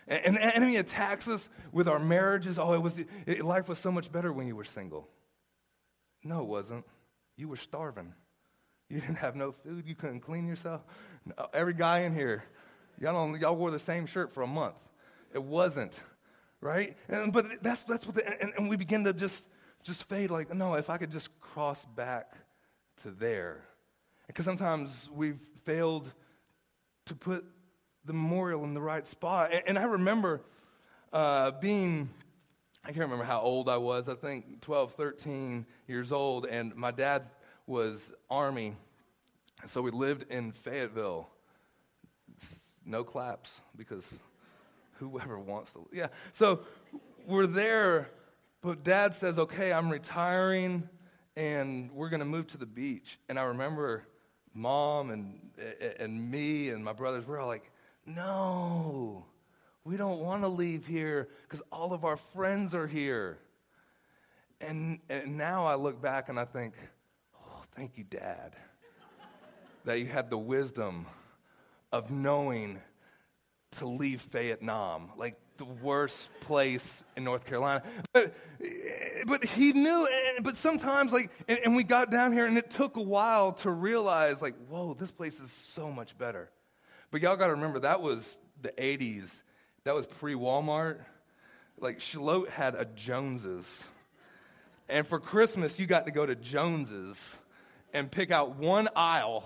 And, 0.08 0.36
the 0.36 0.56
enemy 0.56 0.76
attacks 0.76 1.28
us 1.28 1.50
with 1.70 1.86
our 1.86 1.98
marriages. 1.98 2.58
Oh, 2.58 2.72
it 2.72 2.80
was, 2.80 2.98
it, 3.26 3.44
life 3.44 3.68
was 3.68 3.78
so 3.78 3.92
much 3.92 4.10
better 4.10 4.32
when 4.32 4.46
you 4.46 4.56
were 4.56 4.64
single. 4.64 5.06
No, 6.24 6.40
it 6.40 6.46
wasn't. 6.46 6.86
You 7.36 7.46
were 7.46 7.58
starving. 7.58 8.14
You 8.88 9.02
didn't 9.02 9.16
have 9.16 9.36
no 9.36 9.52
food. 9.52 9.86
You 9.86 9.94
couldn't 9.94 10.20
clean 10.20 10.46
yourself. 10.46 10.80
No, 11.26 11.46
every 11.52 11.74
guy 11.74 11.98
in 11.98 12.14
here, 12.14 12.44
y'all, 12.98 13.12
don't, 13.12 13.38
y'all 13.38 13.54
wore 13.54 13.70
the 13.70 13.78
same 13.78 14.06
shirt 14.06 14.32
for 14.32 14.44
a 14.44 14.46
month. 14.46 14.76
It 15.34 15.42
wasn't, 15.42 15.92
right? 16.62 16.96
And, 17.08 17.34
but 17.34 17.62
that's, 17.62 17.82
that's 17.82 18.06
what, 18.06 18.14
the, 18.14 18.42
and, 18.42 18.54
and 18.56 18.70
we 18.70 18.78
begin 18.78 19.04
to 19.04 19.12
just, 19.12 19.50
just 19.82 20.08
fade 20.08 20.30
like, 20.30 20.54
no, 20.54 20.72
if 20.72 20.88
I 20.88 20.96
could 20.96 21.12
just 21.12 21.38
cross 21.38 21.84
back 21.84 22.32
to 23.02 23.10
there 23.10 23.60
because 24.26 24.44
sometimes 24.44 25.08
we've 25.14 25.40
failed 25.64 26.10
to 27.06 27.14
put 27.14 27.44
the 28.04 28.12
memorial 28.12 28.64
in 28.64 28.74
the 28.74 28.80
right 28.80 29.06
spot. 29.06 29.50
And, 29.52 29.62
and 29.66 29.78
I 29.78 29.84
remember 29.84 30.42
uh, 31.12 31.52
being, 31.52 32.08
I 32.84 32.88
can't 32.88 33.00
remember 33.00 33.24
how 33.24 33.40
old 33.40 33.68
I 33.68 33.76
was, 33.76 34.08
I 34.08 34.14
think 34.14 34.60
12, 34.60 34.92
13 34.92 35.66
years 35.88 36.12
old, 36.12 36.46
and 36.46 36.74
my 36.76 36.90
dad 36.90 37.28
was 37.66 38.12
Army. 38.30 38.74
So 39.66 39.82
we 39.82 39.90
lived 39.90 40.30
in 40.30 40.52
Fayetteville. 40.52 41.28
No 42.84 43.02
claps 43.02 43.60
because 43.76 44.20
whoever 44.98 45.38
wants 45.38 45.72
to. 45.72 45.88
Yeah. 45.92 46.08
So 46.32 46.60
we're 47.26 47.46
there, 47.46 48.08
but 48.60 48.84
dad 48.84 49.14
says, 49.14 49.38
okay, 49.38 49.72
I'm 49.72 49.90
retiring 49.90 50.88
and 51.36 51.90
we're 51.92 52.08
going 52.08 52.20
to 52.20 52.26
move 52.26 52.46
to 52.48 52.58
the 52.58 52.66
beach. 52.66 53.18
And 53.28 53.38
I 53.38 53.44
remember 53.44 54.04
mom 54.56 55.10
and, 55.10 55.38
and 56.00 56.30
me 56.30 56.70
and 56.70 56.84
my 56.84 56.92
brothers, 56.92 57.26
we're 57.26 57.38
all 57.38 57.46
like, 57.46 57.70
no, 58.06 59.24
we 59.84 59.96
don't 59.96 60.20
want 60.20 60.42
to 60.42 60.48
leave 60.48 60.86
here 60.86 61.28
because 61.42 61.62
all 61.70 61.92
of 61.92 62.04
our 62.04 62.16
friends 62.16 62.74
are 62.74 62.86
here. 62.86 63.38
And, 64.60 65.00
and 65.08 65.36
now 65.36 65.66
I 65.66 65.74
look 65.74 66.00
back 66.00 66.28
and 66.28 66.40
I 66.40 66.44
think, 66.44 66.74
oh, 67.36 67.62
thank 67.74 67.98
you, 67.98 68.04
Dad, 68.04 68.56
that 69.84 70.00
you 70.00 70.06
had 70.06 70.30
the 70.30 70.38
wisdom 70.38 71.06
of 71.92 72.10
knowing 72.10 72.80
to 73.72 73.86
leave 73.86 74.22
Fayetteville. 74.22 75.10
Like, 75.16 75.36
the 75.58 75.64
worst 75.64 76.28
place 76.40 77.02
in 77.16 77.24
North 77.24 77.46
Carolina. 77.46 77.82
But, 78.12 78.34
but 79.26 79.44
he 79.44 79.72
knew, 79.72 80.08
but 80.42 80.56
sometimes, 80.56 81.12
like, 81.12 81.30
and, 81.48 81.58
and, 81.64 81.76
we 81.76 81.82
got 81.84 82.10
down 82.10 82.32
here 82.32 82.46
and 82.46 82.56
it 82.56 82.70
took 82.70 82.96
a 82.96 83.02
while 83.02 83.52
to 83.52 83.70
realize, 83.70 84.40
like, 84.40 84.54
whoa, 84.68 84.94
this 84.94 85.10
place 85.10 85.40
is 85.40 85.50
so 85.50 85.90
much 85.90 86.16
better. 86.16 86.50
But 87.10 87.20
y'all 87.20 87.36
got 87.36 87.48
to 87.48 87.54
remember, 87.54 87.80
that 87.80 88.00
was 88.00 88.38
the 88.62 88.70
80s. 88.70 89.42
That 89.84 89.94
was 89.94 90.06
pre 90.06 90.34
Walmart. 90.34 90.98
Like, 91.78 92.00
Shallotte 92.00 92.48
had 92.48 92.74
a 92.74 92.84
Joneses. 92.84 93.84
And 94.88 95.06
for 95.06 95.20
Christmas, 95.20 95.78
you 95.78 95.86
got 95.86 96.06
to 96.06 96.12
go 96.12 96.24
to 96.24 96.34
Joneses 96.34 97.36
and 97.92 98.10
pick 98.10 98.30
out 98.30 98.56
one 98.56 98.88
aisle 98.94 99.44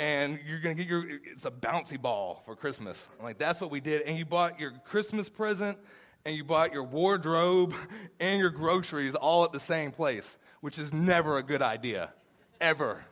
and 0.00 0.38
you're 0.46 0.60
to 0.60 0.74
get 0.74 0.88
your, 0.88 1.04
it's 1.24 1.44
a 1.44 1.50
bouncy 1.50 2.00
ball 2.00 2.42
for 2.46 2.56
Christmas. 2.56 3.06
I'm 3.18 3.24
like, 3.24 3.36
that's 3.36 3.60
what 3.60 3.70
we 3.70 3.80
did. 3.80 4.00
And 4.02 4.16
you 4.16 4.24
bought 4.24 4.58
your 4.58 4.72
Christmas 4.86 5.28
present, 5.28 5.76
and 6.24 6.36
you 6.36 6.44
bought 6.44 6.72
your 6.72 6.84
wardrobe 6.84 7.74
and 8.20 8.38
your 8.38 8.50
groceries 8.50 9.14
all 9.14 9.44
at 9.44 9.52
the 9.52 9.60
same 9.60 9.90
place, 9.90 10.38
which 10.60 10.78
is 10.78 10.92
never 10.92 11.38
a 11.38 11.42
good 11.42 11.62
idea, 11.62 12.12
ever. 12.60 13.04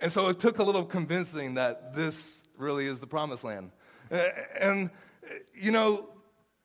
And 0.00 0.12
so 0.12 0.28
it 0.28 0.38
took 0.38 0.58
a 0.58 0.62
little 0.62 0.84
convincing 0.84 1.54
that 1.54 1.94
this 1.94 2.46
really 2.56 2.86
is 2.86 3.00
the 3.00 3.06
promised 3.06 3.44
land. 3.44 3.72
And, 4.60 4.90
you 5.54 5.72
know, 5.72 6.08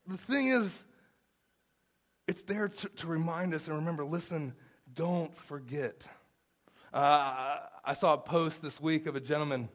the 0.08 0.18
thing 0.18 0.48
is, 0.48 0.84
it's 2.28 2.44
there 2.44 2.70
to, 2.70 2.90
to 2.90 3.08
remind 3.08 3.54
us 3.54 3.68
and 3.68 3.78
remember 3.78 4.06
listen, 4.06 4.54
don't 4.94 5.36
forget. 5.36 6.04
Uh, 6.94 7.58
I 7.84 7.94
saw 7.94 8.14
a 8.14 8.18
post 8.18 8.62
this 8.62 8.80
week 8.80 9.08
of 9.08 9.16
a 9.16 9.20
gentleman. 9.20 9.68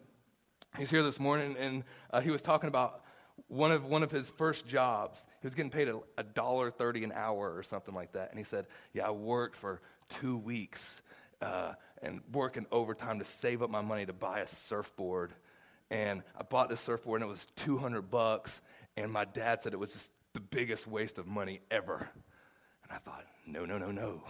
He's 0.78 0.90
here 0.90 1.02
this 1.02 1.18
morning, 1.18 1.57
and 1.59 1.83
uh, 2.11 2.21
he 2.21 2.30
was 2.30 2.40
talking 2.40 2.68
about 2.68 3.02
one 3.49 3.73
of, 3.73 3.85
one 3.87 4.02
of 4.02 4.11
his 4.11 4.31
first 4.31 4.67
jobs. 4.67 5.25
He 5.40 5.47
was 5.47 5.55
getting 5.55 5.71
paid 5.71 5.88
a 6.17 6.23
dollar 6.23 6.71
thirty 6.71 7.05
an 7.05 7.12
hour 7.12 7.55
or 7.57 7.62
something 7.62 7.95
like 7.95 8.12
that. 8.12 8.31
And 8.31 8.38
he 8.38 8.45
said, 8.45 8.67
"Yeah, 8.93 9.09
I 9.09 9.11
worked 9.11 9.57
for 9.57 9.81
two 10.21 10.37
weeks 10.38 11.02
uh, 11.40 11.73
and 12.02 12.21
working 12.33 12.67
overtime 12.71 13.19
to 13.19 13.25
save 13.25 13.62
up 13.62 13.71
my 13.71 13.81
money 13.81 14.07
to 14.07 14.12
buy 14.12 14.40
a 14.40 14.47
surfboard. 14.47 15.33
And 15.90 16.23
I 16.38 16.43
bought 16.43 16.69
this 16.69 16.81
surfboard, 16.81 17.23
and 17.23 17.28
it 17.28 17.33
was 17.33 17.47
two 17.57 17.78
hundred 17.78 18.11
bucks. 18.11 18.61
And 18.97 19.11
my 19.11 19.25
dad 19.25 19.62
said 19.62 19.73
it 19.73 19.78
was 19.78 19.93
just 19.93 20.11
the 20.35 20.40
biggest 20.40 20.87
waste 20.87 21.19
of 21.19 21.26
money 21.26 21.61
ever. 21.71 21.97
And 22.83 22.93
I 22.93 22.99
thought, 22.99 23.25
no, 23.47 23.64
no, 23.64 23.78
no, 23.78 23.90
no. 23.90 24.23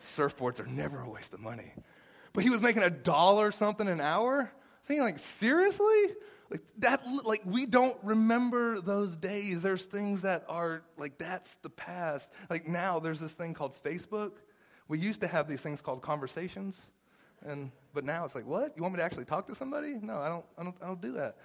Surfboards 0.00 0.60
are 0.60 0.66
never 0.66 1.00
a 1.00 1.08
waste 1.08 1.34
of 1.34 1.40
money. 1.40 1.72
But 2.32 2.44
he 2.44 2.50
was 2.50 2.62
making 2.62 2.82
a 2.82 2.90
dollar 2.90 3.50
something 3.50 3.88
an 3.88 4.00
hour. 4.00 4.50
Thinking 4.84 5.04
like, 5.04 5.18
seriously? 5.18 6.14
Like 6.50 6.62
that 6.78 7.02
like 7.24 7.42
we 7.44 7.66
don't 7.66 7.96
remember 8.02 8.80
those 8.80 9.14
days. 9.16 9.62
There's 9.62 9.84
things 9.84 10.22
that 10.22 10.44
are 10.48 10.82
like 10.96 11.18
that's 11.18 11.54
the 11.56 11.70
past. 11.70 12.30
Like 12.48 12.66
now 12.66 13.00
there's 13.00 13.20
this 13.20 13.32
thing 13.32 13.54
called 13.54 13.74
Facebook. 13.82 14.32
We 14.88 14.98
used 14.98 15.20
to 15.20 15.28
have 15.28 15.48
these 15.48 15.60
things 15.60 15.82
called 15.82 16.00
conversations. 16.00 16.90
And 17.44 17.70
but 17.92 18.04
now 18.04 18.24
it's 18.24 18.34
like, 18.34 18.46
what? 18.46 18.72
You 18.76 18.82
want 18.82 18.94
me 18.94 18.98
to 18.98 19.04
actually 19.04 19.26
talk 19.26 19.46
to 19.48 19.54
somebody? 19.54 19.94
No, 20.00 20.18
I 20.18 20.28
don't 20.28 20.44
I 20.56 20.62
don't 20.62 20.76
I 20.82 20.86
don't 20.86 21.00
do 21.00 21.12
that. 21.12 21.36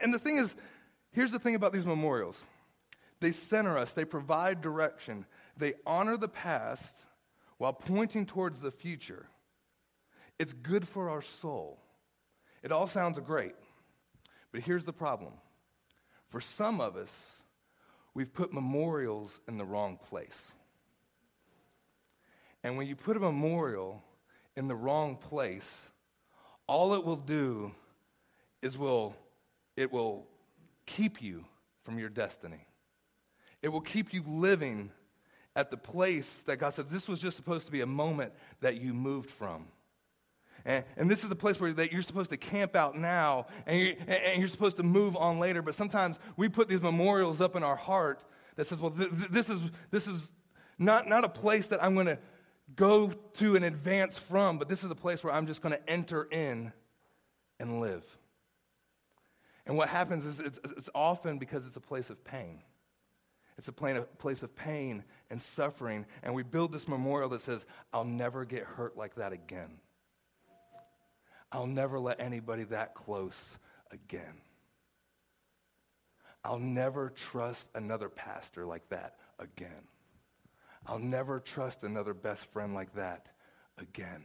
And 0.00 0.14
the 0.14 0.18
thing 0.18 0.36
is, 0.36 0.56
here's 1.10 1.32
the 1.32 1.38
thing 1.38 1.54
about 1.54 1.72
these 1.72 1.86
memorials. 1.86 2.46
They 3.20 3.32
center 3.32 3.78
us, 3.78 3.92
they 3.92 4.04
provide 4.04 4.60
direction, 4.60 5.26
they 5.56 5.74
honor 5.86 6.16
the 6.16 6.28
past 6.28 6.96
while 7.58 7.72
pointing 7.72 8.26
towards 8.26 8.60
the 8.60 8.72
future. 8.72 9.26
It's 10.38 10.52
good 10.52 10.88
for 10.88 11.08
our 11.08 11.22
soul. 11.22 11.78
It 12.64 12.72
all 12.72 12.88
sounds 12.88 13.18
great. 13.20 13.54
But 14.52 14.60
here's 14.60 14.84
the 14.84 14.92
problem 14.92 15.32
for 16.28 16.40
some 16.40 16.80
of 16.80 16.96
us, 16.96 17.12
we've 18.14 18.32
put 18.32 18.52
memorials 18.52 19.40
in 19.48 19.58
the 19.58 19.64
wrong 19.64 19.98
place. 20.08 20.52
And 22.62 22.76
when 22.76 22.86
you 22.86 22.94
put 22.94 23.16
a 23.16 23.20
memorial 23.20 24.02
in 24.56 24.68
the 24.68 24.74
wrong 24.74 25.16
place, 25.16 25.90
all 26.66 26.94
it 26.94 27.04
will 27.04 27.16
do 27.16 27.72
is 28.62 28.78
will 28.78 29.16
it 29.76 29.90
will 29.90 30.26
keep 30.86 31.22
you 31.22 31.44
from 31.82 31.98
your 31.98 32.08
destiny. 32.08 32.66
It 33.62 33.68
will 33.68 33.80
keep 33.80 34.12
you 34.12 34.22
living 34.26 34.90
at 35.54 35.70
the 35.70 35.76
place 35.76 36.42
that 36.46 36.58
God 36.58 36.74
said 36.74 36.88
this 36.88 37.08
was 37.08 37.18
just 37.18 37.36
supposed 37.36 37.66
to 37.66 37.72
be 37.72 37.80
a 37.80 37.86
moment 37.86 38.32
that 38.60 38.80
you 38.80 38.94
moved 38.94 39.30
from. 39.30 39.66
And, 40.64 40.84
and 40.96 41.10
this 41.10 41.22
is 41.22 41.28
the 41.28 41.36
place 41.36 41.58
where 41.60 41.72
that 41.72 41.92
you're 41.92 42.02
supposed 42.02 42.30
to 42.30 42.36
camp 42.36 42.76
out 42.76 42.96
now 42.96 43.46
and 43.66 43.80
you're, 43.80 43.94
and 44.06 44.38
you're 44.38 44.48
supposed 44.48 44.76
to 44.76 44.82
move 44.82 45.16
on 45.16 45.38
later. 45.38 45.62
But 45.62 45.74
sometimes 45.74 46.18
we 46.36 46.48
put 46.48 46.68
these 46.68 46.80
memorials 46.80 47.40
up 47.40 47.56
in 47.56 47.62
our 47.62 47.76
heart 47.76 48.24
that 48.56 48.66
says, 48.66 48.78
well, 48.78 48.90
th- 48.90 49.10
th- 49.10 49.30
this 49.30 49.48
is, 49.48 49.60
this 49.90 50.06
is 50.06 50.30
not, 50.78 51.08
not 51.08 51.24
a 51.24 51.28
place 51.28 51.68
that 51.68 51.82
I'm 51.82 51.94
going 51.94 52.06
to 52.06 52.18
go 52.76 53.08
to 53.08 53.56
and 53.56 53.64
advance 53.64 54.18
from, 54.18 54.58
but 54.58 54.68
this 54.68 54.84
is 54.84 54.90
a 54.90 54.94
place 54.94 55.22
where 55.24 55.32
I'm 55.32 55.46
just 55.46 55.62
going 55.62 55.74
to 55.74 55.90
enter 55.90 56.24
in 56.24 56.72
and 57.58 57.80
live. 57.80 58.04
And 59.66 59.76
what 59.76 59.88
happens 59.88 60.24
is 60.24 60.40
it's, 60.40 60.58
it's 60.64 60.90
often 60.94 61.38
because 61.38 61.66
it's 61.66 61.76
a 61.76 61.80
place 61.80 62.10
of 62.10 62.24
pain. 62.24 62.62
It's 63.58 63.68
a 63.68 63.72
place 63.72 64.42
of 64.42 64.56
pain 64.56 65.04
and 65.30 65.40
suffering. 65.40 66.06
And 66.22 66.34
we 66.34 66.42
build 66.42 66.72
this 66.72 66.88
memorial 66.88 67.28
that 67.30 67.42
says, 67.42 67.66
I'll 67.92 68.04
never 68.04 68.44
get 68.44 68.64
hurt 68.64 68.96
like 68.96 69.16
that 69.16 69.32
again. 69.32 69.78
I'll 71.52 71.66
never 71.66 72.00
let 72.00 72.18
anybody 72.18 72.64
that 72.64 72.94
close 72.94 73.58
again. 73.90 74.40
I'll 76.42 76.58
never 76.58 77.10
trust 77.10 77.68
another 77.74 78.08
pastor 78.08 78.64
like 78.64 78.88
that 78.88 79.16
again. 79.38 79.86
I'll 80.86 80.98
never 80.98 81.38
trust 81.38 81.84
another 81.84 82.14
best 82.14 82.46
friend 82.46 82.74
like 82.74 82.94
that 82.94 83.26
again. 83.78 84.24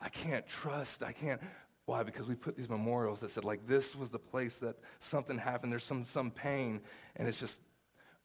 I 0.00 0.08
can't 0.08 0.46
trust, 0.48 1.02
I 1.02 1.12
can't. 1.12 1.40
Why? 1.84 2.02
Because 2.02 2.26
we 2.26 2.34
put 2.34 2.56
these 2.56 2.68
memorials 2.68 3.20
that 3.20 3.30
said, 3.30 3.44
like, 3.44 3.66
this 3.68 3.94
was 3.94 4.10
the 4.10 4.18
place 4.18 4.56
that 4.56 4.76
something 4.98 5.38
happened, 5.38 5.70
there's 5.70 5.84
some, 5.84 6.04
some 6.04 6.30
pain, 6.30 6.80
and 7.14 7.28
it's 7.28 7.38
just, 7.38 7.58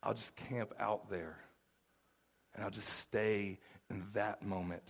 I'll 0.01 0.15
just 0.15 0.36
camp 0.36 0.74
out 0.79 1.10
there. 1.12 1.38
And 2.55 2.63
I'll 2.63 2.71
just 2.71 2.89
stay 2.89 3.60
in 3.89 4.03
that 4.13 4.43
moment 4.43 4.83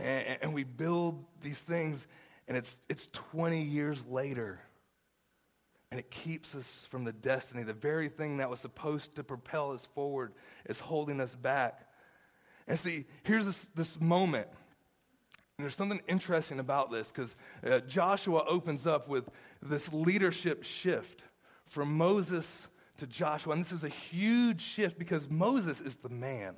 and, 0.00 0.38
and 0.42 0.54
we 0.54 0.64
build 0.64 1.24
these 1.42 1.58
things, 1.58 2.06
and 2.48 2.56
it's, 2.56 2.76
it's 2.88 3.08
20 3.08 3.62
years 3.62 4.04
later. 4.08 4.60
And 5.90 5.98
it 5.98 6.10
keeps 6.10 6.54
us 6.54 6.86
from 6.88 7.04
the 7.04 7.12
destiny. 7.12 7.64
The 7.64 7.72
very 7.72 8.08
thing 8.08 8.36
that 8.36 8.48
was 8.48 8.60
supposed 8.60 9.16
to 9.16 9.24
propel 9.24 9.72
us 9.72 9.88
forward 9.94 10.32
is 10.66 10.78
holding 10.78 11.20
us 11.20 11.34
back. 11.34 11.80
And 12.68 12.78
see, 12.78 13.06
here's 13.24 13.46
this, 13.46 13.66
this 13.74 14.00
moment. 14.00 14.46
And 15.58 15.64
there's 15.64 15.74
something 15.74 16.00
interesting 16.08 16.60
about 16.60 16.92
this 16.92 17.10
because 17.10 17.36
uh, 17.68 17.80
Joshua 17.80 18.44
opens 18.46 18.86
up 18.86 19.08
with 19.08 19.28
this 19.60 19.92
leadership 19.92 20.62
shift 20.62 21.22
from 21.66 21.96
Moses 21.98 22.68
to 22.98 23.06
Joshua. 23.06 23.52
And 23.54 23.60
this 23.60 23.72
is 23.72 23.84
a 23.84 23.88
huge 23.88 24.62
shift 24.62 24.98
because 24.98 25.28
Moses 25.28 25.80
is 25.80 25.96
the 25.96 26.08
man. 26.08 26.54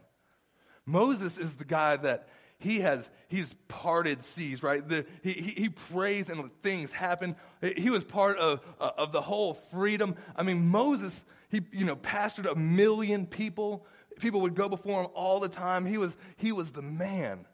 Moses 0.85 1.39
is 1.39 1.55
the 1.55 1.65
guy 1.65 1.97
that 1.97 2.29
he 2.63 2.81
has 2.81 3.11
he's 3.29 3.55
parted 3.69 4.23
seas 4.23 4.63
right? 4.63 4.87
The, 4.89 5.05
he, 5.23 5.33
he, 5.33 5.69
prays 5.69 6.29
and 6.29 6.51
things 6.63 6.93
happen. 6.93 7.37
He 7.77 7.91
was 7.91 8.05
part 8.05 8.39
of, 8.39 8.61
uh, 8.81 8.91
of 8.97 9.13
the 9.13 9.21
whole 9.21 9.55
freedom. 9.55 10.17
I 10.37 10.43
mean 10.43 10.69
moses 10.69 11.25
he 11.51 11.61
you 11.73 11.85
know 11.85 11.97
pastored 11.97 12.51
a 12.51 12.55
million 12.55 13.27
people. 13.27 13.87
People 14.19 14.41
would 14.43 14.55
go 14.55 14.69
before 14.69 15.03
him 15.03 15.11
all 15.15 15.41
the 15.41 15.49
time. 15.49 15.85
He 15.85 15.99
was 15.99 16.17
he 16.37 16.53
was 16.53 16.71
the 16.71 16.83
man. 16.83 17.47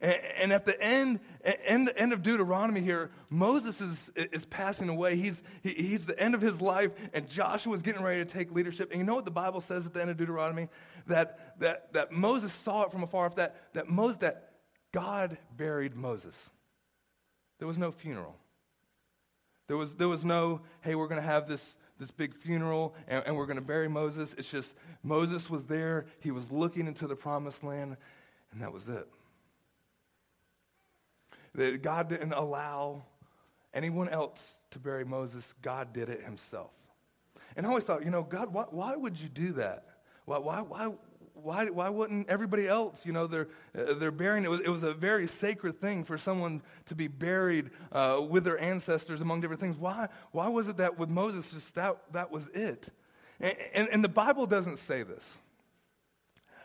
And, 0.00 0.16
and 0.36 0.52
at 0.52 0.64
the 0.64 0.80
end, 0.80 1.20
end 1.44 1.86
the 1.86 1.98
end 1.98 2.12
of 2.12 2.22
deuteronomy 2.22 2.80
here 2.80 3.10
moses 3.28 3.80
is, 3.80 4.10
is 4.16 4.44
passing 4.46 4.88
away 4.88 5.16
he's, 5.16 5.42
he, 5.62 5.70
he's 5.70 6.04
the 6.04 6.18
end 6.18 6.34
of 6.34 6.40
his 6.40 6.60
life 6.60 6.90
and 7.12 7.28
joshua 7.28 7.74
is 7.74 7.82
getting 7.82 8.02
ready 8.02 8.24
to 8.24 8.30
take 8.30 8.50
leadership 8.52 8.90
and 8.90 8.98
you 8.98 9.04
know 9.04 9.14
what 9.14 9.24
the 9.24 9.30
bible 9.30 9.60
says 9.60 9.86
at 9.86 9.92
the 9.92 10.00
end 10.00 10.10
of 10.10 10.16
deuteronomy 10.16 10.68
that, 11.06 11.60
that, 11.60 11.92
that 11.92 12.12
Moses 12.12 12.52
saw 12.52 12.84
it 12.84 12.92
from 12.92 13.02
afar 13.02 13.26
off, 13.26 13.36
that, 13.36 13.56
that, 13.74 13.88
Moses, 13.88 14.18
that 14.18 14.50
God 14.92 15.36
buried 15.56 15.94
Moses. 15.94 16.50
There 17.58 17.68
was 17.68 17.78
no 17.78 17.90
funeral. 17.90 18.36
There 19.66 19.76
was, 19.76 19.94
there 19.94 20.08
was 20.08 20.24
no, 20.24 20.60
hey, 20.82 20.94
we're 20.94 21.08
going 21.08 21.20
to 21.20 21.26
have 21.26 21.48
this, 21.48 21.76
this 21.98 22.10
big 22.10 22.34
funeral 22.34 22.94
and, 23.08 23.22
and 23.26 23.36
we're 23.36 23.46
going 23.46 23.56
to 23.56 23.62
bury 23.62 23.88
Moses. 23.88 24.34
It's 24.36 24.50
just 24.50 24.74
Moses 25.02 25.48
was 25.48 25.64
there, 25.64 26.06
he 26.20 26.30
was 26.30 26.50
looking 26.50 26.86
into 26.86 27.06
the 27.06 27.16
promised 27.16 27.64
land, 27.64 27.96
and 28.52 28.62
that 28.62 28.72
was 28.72 28.88
it. 28.88 29.08
That 31.54 31.82
God 31.82 32.08
didn't 32.08 32.32
allow 32.32 33.04
anyone 33.72 34.08
else 34.08 34.56
to 34.70 34.78
bury 34.78 35.04
Moses, 35.04 35.54
God 35.62 35.92
did 35.92 36.08
it 36.08 36.22
himself. 36.22 36.70
And 37.56 37.66
I 37.66 37.68
always 37.68 37.84
thought, 37.84 38.04
you 38.04 38.10
know, 38.10 38.22
God, 38.22 38.52
why, 38.52 38.64
why 38.70 38.96
would 38.96 39.18
you 39.18 39.28
do 39.28 39.52
that? 39.52 39.84
Why, 40.24 40.38
why, 40.38 40.60
why, 40.60 40.92
why, 41.34 41.66
why 41.66 41.88
wouldn't 41.88 42.28
everybody 42.28 42.66
else, 42.66 43.04
you 43.04 43.12
know, 43.12 43.26
they're, 43.26 43.48
uh, 43.76 43.94
they're 43.94 44.10
burying, 44.10 44.44
it 44.44 44.50
was, 44.50 44.60
it 44.60 44.68
was 44.68 44.82
a 44.82 44.94
very 44.94 45.26
sacred 45.26 45.80
thing 45.80 46.04
for 46.04 46.16
someone 46.16 46.62
to 46.86 46.94
be 46.94 47.06
buried 47.06 47.70
uh, 47.92 48.20
with 48.28 48.44
their 48.44 48.58
ancestors 48.60 49.20
among 49.20 49.40
different 49.40 49.60
things. 49.60 49.76
Why, 49.76 50.08
why 50.32 50.48
was 50.48 50.68
it 50.68 50.78
that 50.78 50.98
with 50.98 51.10
Moses, 51.10 51.50
just 51.50 51.74
that, 51.74 51.98
that 52.12 52.30
was 52.30 52.48
it? 52.48 52.88
And, 53.40 53.56
and, 53.74 53.88
and 53.88 54.04
the 54.04 54.08
Bible 54.08 54.46
doesn't 54.46 54.78
say 54.78 55.02
this. 55.02 55.38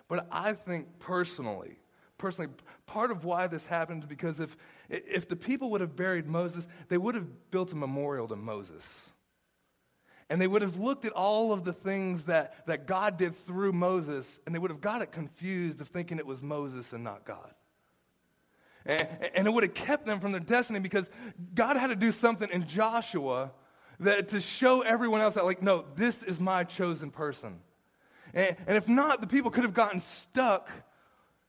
But 0.08 0.28
I 0.32 0.54
think 0.54 1.00
personally, 1.00 1.78
personally, 2.20 2.52
part 2.86 3.10
of 3.10 3.26
why 3.26 3.48
this 3.48 3.66
happened 3.66 4.08
because 4.08 4.40
if, 4.40 4.56
if 4.90 5.28
the 5.28 5.36
people 5.36 5.72
would 5.72 5.82
have 5.82 5.96
buried 5.96 6.28
Moses, 6.28 6.68
they 6.90 6.98
would 6.98 7.16
have 7.16 7.50
built 7.50 7.72
a 7.72 7.76
memorial 7.76 8.28
to 8.28 8.36
Moses. 8.36 9.12
And 10.30 10.40
they 10.40 10.46
would 10.46 10.62
have 10.62 10.78
looked 10.78 11.06
at 11.06 11.14
all 11.14 11.52
of 11.52 11.64
the 11.64 11.74
things 11.74 12.26
that, 12.26 12.68
that 12.68 12.86
God 12.86 13.18
did 13.18 13.36
through 13.48 13.72
Moses, 13.72 14.40
and 14.46 14.54
they 14.54 14.60
would 14.60 14.70
have 14.70 14.82
got 14.82 15.02
it 15.02 15.12
confused 15.12 15.82
of 15.82 15.88
thinking 15.88 16.20
it 16.20 16.28
was 16.28 16.44
Moses 16.44 16.94
and 16.94 17.04
not 17.04 17.26
God. 17.26 17.52
And, 18.86 19.08
and 19.34 19.48
it 19.48 19.52
would 19.52 19.64
have 19.64 19.74
kept 19.74 20.06
them 20.06 20.20
from 20.20 20.32
their 20.32 20.40
destiny 20.40 20.80
because 20.80 21.10
God 21.56 21.78
had 21.78 21.88
to 21.88 21.96
do 21.96 22.12
something 22.12 22.50
in 22.52 22.68
Joshua 22.68 23.52
that 24.02 24.30
to 24.30 24.40
show 24.40 24.82
everyone 24.82 25.22
else 25.22 25.34
that, 25.34 25.46
like, 25.46 25.64
no, 25.64 25.86
this 25.96 26.22
is 26.22 26.40
my 26.40 26.64
chosen 26.64 27.10
person. 27.10 27.60
And, 28.34 28.56
and 28.68 28.78
if 28.78 28.88
not, 28.88 29.22
the 29.22 29.28
people 29.28 29.50
could 29.50 29.64
have 29.64 29.74
gotten 29.74 30.00
stuck 30.00 30.70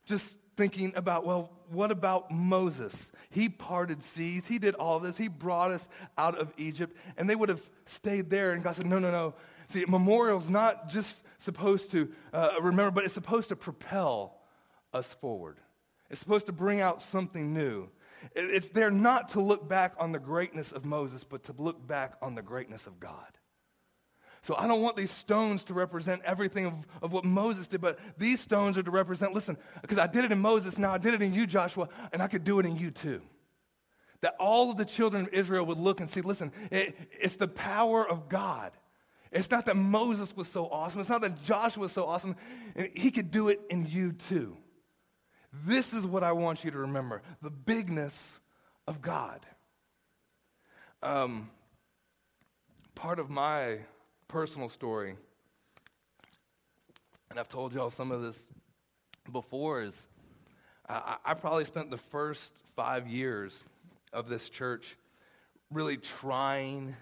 just 0.06 0.36
thinking 0.60 0.92
about, 0.94 1.24
well, 1.24 1.50
what 1.70 1.90
about 1.90 2.30
Moses? 2.30 3.10
He 3.30 3.48
parted 3.48 4.02
seas, 4.02 4.46
he 4.46 4.58
did 4.58 4.74
all 4.74 5.00
this, 5.00 5.16
he 5.16 5.26
brought 5.26 5.70
us 5.70 5.88
out 6.18 6.36
of 6.36 6.52
Egypt, 6.58 6.94
and 7.16 7.30
they 7.30 7.34
would 7.34 7.48
have 7.48 7.62
stayed 7.86 8.28
there. 8.28 8.52
And 8.52 8.62
God 8.62 8.76
said, 8.76 8.84
no, 8.86 8.98
no, 8.98 9.10
no. 9.10 9.32
See, 9.68 9.86
memorial's 9.88 10.50
not 10.50 10.90
just 10.90 11.24
supposed 11.38 11.92
to 11.92 12.12
uh, 12.34 12.56
remember, 12.60 12.90
but 12.90 13.04
it's 13.04 13.14
supposed 13.14 13.48
to 13.48 13.56
propel 13.56 14.36
us 14.92 15.10
forward. 15.14 15.56
It's 16.10 16.20
supposed 16.20 16.44
to 16.44 16.52
bring 16.52 16.82
out 16.82 17.00
something 17.00 17.54
new. 17.54 17.88
It's 18.34 18.68
there 18.68 18.90
not 18.90 19.30
to 19.30 19.40
look 19.40 19.66
back 19.66 19.94
on 19.98 20.12
the 20.12 20.18
greatness 20.18 20.72
of 20.72 20.84
Moses, 20.84 21.24
but 21.24 21.44
to 21.44 21.54
look 21.56 21.86
back 21.86 22.16
on 22.20 22.34
the 22.34 22.42
greatness 22.42 22.86
of 22.86 23.00
God. 23.00 23.38
So 24.42 24.54
I 24.56 24.66
don't 24.66 24.80
want 24.80 24.97
these 24.97 25.11
stones 25.11 25.64
to 25.64 25.75
represent 25.75 26.23
everything 26.25 26.66
of, 26.66 26.75
of 27.02 27.12
what 27.12 27.25
Moses 27.25 27.66
did, 27.66 27.80
but 27.80 27.99
these 28.16 28.40
stones 28.40 28.78
are 28.78 28.82
to 28.82 28.90
represent, 28.90 29.35
listen, 29.35 29.59
because 29.82 29.99
I 29.99 30.06
did 30.06 30.25
it 30.25 30.32
in 30.32 30.38
Moses, 30.38 30.78
now 30.78 30.94
I 30.94 30.99
did 30.99 31.12
it 31.12 31.20
in 31.20 31.35
you, 31.35 31.47
Joshua, 31.47 31.88
and 32.12 32.23
I 32.23 32.26
could 32.26 32.44
do 32.44 32.59
it 32.59 32.66
in 32.66 32.76
you 32.76 32.90
too. 32.90 33.20
That 34.23 34.37
all 34.38 34.70
of 34.70 34.78
the 34.78 34.85
children 34.85 35.26
of 35.26 35.32
Israel 35.32 35.66
would 35.66 35.78
look 35.78 36.00
and 36.00 36.09
see, 36.09 36.23
listen, 36.23 36.52
it, 36.70 36.97
it's 37.12 37.37
the 37.37 37.49
power 37.49 38.09
of 38.09 38.28
God. 38.28 38.73
It's 39.30 39.50
not 39.50 39.66
that 39.66 39.76
Moses 39.76 40.35
was 40.35 40.49
so 40.49 40.66
awesome. 40.68 41.00
It's 41.00 41.11
not 41.11 41.20
that 41.20 41.42
Joshua 41.44 41.82
was 41.82 41.92
so 41.92 42.06
awesome. 42.06 42.35
And 42.75 42.90
he 42.94 43.11
could 43.11 43.30
do 43.30 43.49
it 43.49 43.61
in 43.70 43.87
you 43.87 44.12
too. 44.12 44.56
This 45.66 45.92
is 45.92 46.06
what 46.06 46.25
I 46.25 46.32
want 46.32 46.64
you 46.64 46.70
to 46.70 46.78
remember 46.78 47.23
the 47.42 47.50
bigness 47.50 48.40
of 48.87 49.02
God. 49.02 49.44
Um, 51.02 51.50
part 52.94 53.18
of 53.18 53.30
my 53.30 53.78
personal 54.30 54.68
story, 54.68 55.16
and 57.30 57.40
I've 57.40 57.49
told 57.49 57.75
y'all 57.75 57.90
some 57.90 58.12
of 58.12 58.22
this 58.22 58.44
before, 59.32 59.82
is 59.82 60.06
I, 60.88 61.16
I 61.25 61.34
probably 61.34 61.64
spent 61.64 61.90
the 61.90 61.99
first 61.99 62.52
five 62.76 63.08
years 63.08 63.58
of 64.12 64.28
this 64.28 64.49
church 64.49 64.96
really 65.72 65.96
trying 65.96 66.94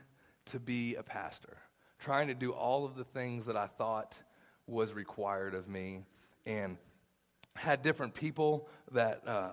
to 0.46 0.58
be 0.58 0.94
a 0.94 1.02
pastor, 1.02 1.58
trying 1.98 2.28
to 2.28 2.34
do 2.34 2.52
all 2.52 2.86
of 2.86 2.96
the 2.96 3.04
things 3.04 3.44
that 3.44 3.58
I 3.58 3.66
thought 3.66 4.14
was 4.66 4.94
required 4.94 5.54
of 5.54 5.68
me. 5.68 6.04
And 6.46 6.78
had 7.56 7.82
different 7.82 8.14
people 8.14 8.70
that 8.92 9.20
uh, 9.28 9.50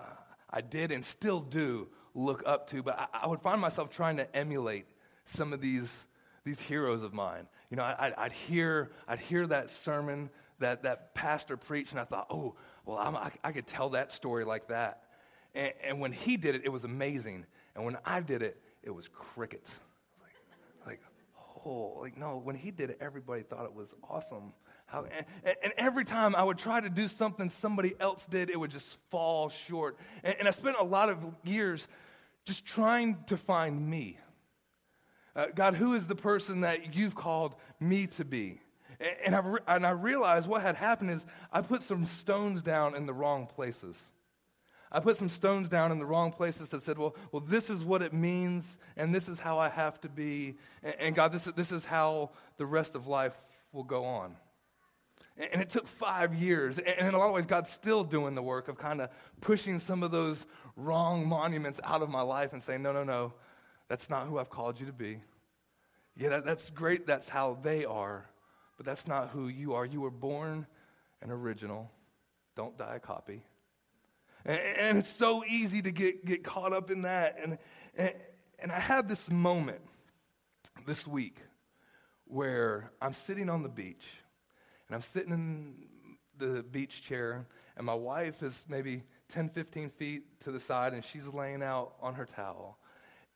I 0.48 0.62
did 0.62 0.92
and 0.92 1.04
still 1.04 1.40
do 1.40 1.88
look 2.14 2.42
up 2.46 2.70
to, 2.70 2.82
but 2.82 2.98
I, 2.98 3.24
I, 3.24 3.26
would 3.26 3.42
find 3.42 3.60
myself 3.60 3.90
trying 3.90 4.16
to 4.16 4.34
emulate 4.34 4.86
some 5.24 5.52
of 5.52 5.60
these, 5.60 6.06
these 6.44 6.60
heroes 6.60 7.02
of 7.02 7.12
mine. 7.12 7.48
You 7.70 7.76
know, 7.76 7.82
I, 7.82 8.12
would 8.22 8.32
hear, 8.32 8.90
I'd 9.08 9.18
hear 9.18 9.46
that 9.46 9.70
sermon 9.70 10.30
that 10.58 10.84
that 10.84 11.14
pastor 11.14 11.56
preached, 11.56 11.92
and 11.92 12.00
I 12.00 12.04
thought, 12.04 12.26
oh, 12.30 12.54
well, 12.84 12.98
I, 12.98 13.30
I 13.42 13.52
could 13.52 13.66
tell 13.66 13.90
that 13.90 14.12
story 14.12 14.44
like 14.44 14.68
that. 14.68 15.02
And, 15.54 15.72
and, 15.82 16.00
when 16.00 16.12
he 16.12 16.36
did 16.36 16.54
it, 16.54 16.62
it 16.64 16.68
was 16.68 16.84
amazing. 16.84 17.44
And 17.74 17.84
when 17.84 17.96
I 18.04 18.20
did 18.20 18.42
it, 18.42 18.60
it 18.82 18.90
was 18.90 19.08
crickets. 19.08 19.80
Like, 20.22 20.34
like, 20.86 21.00
oh, 21.64 21.98
like, 22.00 22.16
no, 22.16 22.40
when 22.42 22.54
he 22.56 22.70
did 22.70 22.90
it, 22.90 22.98
everybody 23.00 23.42
thought 23.42 23.64
it 23.64 23.74
was 23.74 23.94
awesome. 24.08 24.52
How, 24.86 25.04
and, 25.44 25.56
and, 25.64 25.72
every 25.76 26.04
time 26.04 26.36
I 26.36 26.44
would 26.44 26.58
try 26.58 26.80
to 26.80 26.88
do 26.88 27.08
something 27.08 27.50
somebody 27.50 27.94
else 27.98 28.24
did, 28.26 28.50
it 28.50 28.60
would 28.60 28.70
just 28.70 28.98
fall 29.10 29.48
short. 29.48 29.98
And, 30.22 30.36
and 30.38 30.48
I 30.48 30.52
spent 30.52 30.76
a 30.78 30.84
lot 30.84 31.08
of 31.08 31.18
years 31.42 31.88
just 32.44 32.64
trying 32.64 33.16
to 33.26 33.36
find 33.36 33.90
me. 33.90 34.18
Uh, 35.36 35.46
God, 35.54 35.74
who 35.74 35.92
is 35.92 36.06
the 36.06 36.16
person 36.16 36.62
that 36.62 36.94
you've 36.94 37.14
called 37.14 37.54
me 37.78 38.06
to 38.06 38.24
be? 38.24 38.58
And, 38.98 39.16
and, 39.26 39.34
I 39.34 39.38
re- 39.40 39.60
and 39.68 39.86
I 39.86 39.90
realized 39.90 40.48
what 40.48 40.62
had 40.62 40.76
happened 40.76 41.10
is 41.10 41.26
I 41.52 41.60
put 41.60 41.82
some 41.82 42.06
stones 42.06 42.62
down 42.62 42.96
in 42.96 43.04
the 43.04 43.12
wrong 43.12 43.46
places. 43.46 43.96
I 44.90 45.00
put 45.00 45.18
some 45.18 45.28
stones 45.28 45.68
down 45.68 45.92
in 45.92 45.98
the 45.98 46.06
wrong 46.06 46.32
places 46.32 46.70
that 46.70 46.82
said, 46.82 46.96
well, 46.96 47.14
well 47.32 47.44
this 47.46 47.68
is 47.68 47.84
what 47.84 48.00
it 48.00 48.14
means, 48.14 48.78
and 48.96 49.14
this 49.14 49.28
is 49.28 49.38
how 49.38 49.58
I 49.58 49.68
have 49.68 50.00
to 50.02 50.08
be. 50.08 50.56
And, 50.82 50.94
and 50.98 51.14
God, 51.14 51.32
this, 51.32 51.44
this 51.44 51.70
is 51.70 51.84
how 51.84 52.30
the 52.56 52.64
rest 52.64 52.94
of 52.94 53.06
life 53.06 53.36
will 53.72 53.84
go 53.84 54.06
on. 54.06 54.36
And 55.36 55.60
it 55.60 55.68
took 55.68 55.86
five 55.86 56.34
years. 56.34 56.78
And 56.78 57.08
in 57.08 57.14
a 57.14 57.18
lot 57.18 57.28
of 57.28 57.34
ways, 57.34 57.44
God's 57.44 57.68
still 57.68 58.04
doing 58.04 58.34
the 58.34 58.42
work 58.42 58.68
of 58.68 58.78
kind 58.78 59.02
of 59.02 59.10
pushing 59.42 59.78
some 59.78 60.02
of 60.02 60.10
those 60.10 60.46
wrong 60.76 61.28
monuments 61.28 61.78
out 61.84 62.00
of 62.00 62.08
my 62.08 62.22
life 62.22 62.54
and 62.54 62.62
saying, 62.62 62.82
no, 62.82 62.92
no, 62.92 63.04
no, 63.04 63.34
that's 63.86 64.08
not 64.08 64.28
who 64.28 64.38
I've 64.38 64.48
called 64.48 64.80
you 64.80 64.86
to 64.86 64.94
be. 64.94 65.20
Yeah, 66.16 66.30
that, 66.30 66.44
that's 66.44 66.70
great. 66.70 67.06
That's 67.06 67.28
how 67.28 67.58
they 67.62 67.84
are. 67.84 68.28
But 68.76 68.86
that's 68.86 69.06
not 69.06 69.30
who 69.30 69.48
you 69.48 69.74
are. 69.74 69.84
You 69.84 70.00
were 70.00 70.10
born 70.10 70.66
an 71.22 71.30
original. 71.30 71.90
Don't 72.56 72.76
die 72.76 72.96
a 72.96 73.00
copy. 73.00 73.42
And, 74.44 74.58
and 74.58 74.98
it's 74.98 75.08
so 75.08 75.44
easy 75.44 75.82
to 75.82 75.90
get, 75.90 76.24
get 76.24 76.44
caught 76.44 76.72
up 76.72 76.90
in 76.90 77.02
that. 77.02 77.36
And, 77.42 77.58
and, 77.96 78.14
and 78.58 78.72
I 78.72 78.78
had 78.78 79.08
this 79.08 79.30
moment 79.30 79.80
this 80.86 81.06
week 81.06 81.36
where 82.26 82.90
I'm 83.00 83.14
sitting 83.14 83.48
on 83.48 83.62
the 83.62 83.68
beach 83.68 84.06
and 84.88 84.94
I'm 84.94 85.02
sitting 85.02 85.32
in 85.32 85.74
the 86.38 86.62
beach 86.62 87.02
chair, 87.02 87.46
and 87.76 87.86
my 87.86 87.94
wife 87.94 88.42
is 88.42 88.64
maybe 88.68 89.02
10, 89.30 89.48
15 89.48 89.90
feet 89.90 90.40
to 90.40 90.52
the 90.52 90.60
side, 90.60 90.92
and 90.92 91.04
she's 91.04 91.26
laying 91.26 91.62
out 91.62 91.94
on 92.00 92.14
her 92.14 92.24
towel. 92.24 92.78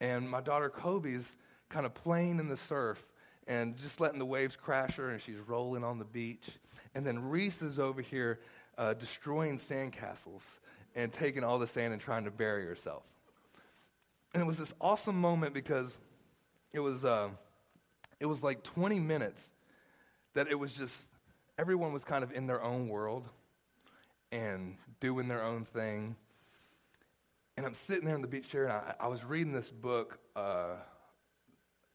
And 0.00 0.30
my 0.30 0.40
daughter 0.40 0.70
Kobe's 0.70 1.36
kind 1.70 1.86
of 1.86 1.94
playing 1.94 2.38
in 2.38 2.48
the 2.48 2.56
surf 2.56 3.02
and 3.46 3.76
just 3.78 4.00
letting 4.00 4.18
the 4.18 4.26
waves 4.26 4.54
crash 4.54 4.96
her, 4.96 5.10
and 5.10 5.20
she's 5.20 5.38
rolling 5.46 5.82
on 5.82 5.98
the 5.98 6.04
beach. 6.04 6.46
And 6.94 7.06
then 7.06 7.18
Reese 7.30 7.62
is 7.62 7.78
over 7.78 8.02
here 8.02 8.40
uh, 8.76 8.94
destroying 8.94 9.56
sandcastles 9.56 10.58
and 10.94 11.12
taking 11.12 11.42
all 11.42 11.58
the 11.58 11.66
sand 11.66 11.92
and 11.92 12.02
trying 12.02 12.24
to 12.24 12.30
bury 12.30 12.66
herself. 12.66 13.02
And 14.34 14.42
it 14.42 14.46
was 14.46 14.58
this 14.58 14.74
awesome 14.80 15.20
moment 15.20 15.54
because 15.54 15.98
it 16.72 16.80
was, 16.80 17.04
uh, 17.04 17.30
it 18.20 18.26
was 18.26 18.42
like 18.42 18.62
20 18.62 19.00
minutes 19.00 19.50
that 20.34 20.48
it 20.48 20.54
was 20.54 20.72
just 20.72 21.08
everyone 21.58 21.92
was 21.92 22.04
kind 22.04 22.22
of 22.22 22.32
in 22.32 22.46
their 22.46 22.62
own 22.62 22.88
world 22.88 23.28
and 24.32 24.76
doing 25.00 25.28
their 25.28 25.42
own 25.42 25.64
thing. 25.64 26.16
And 27.56 27.66
I'm 27.66 27.74
sitting 27.74 28.04
there 28.04 28.14
in 28.14 28.22
the 28.22 28.28
beach 28.28 28.48
chair, 28.48 28.64
and 28.64 28.72
I, 28.72 28.94
I 29.00 29.08
was 29.08 29.24
reading 29.24 29.52
this 29.52 29.70
book, 29.70 30.18
uh, 30.36 30.76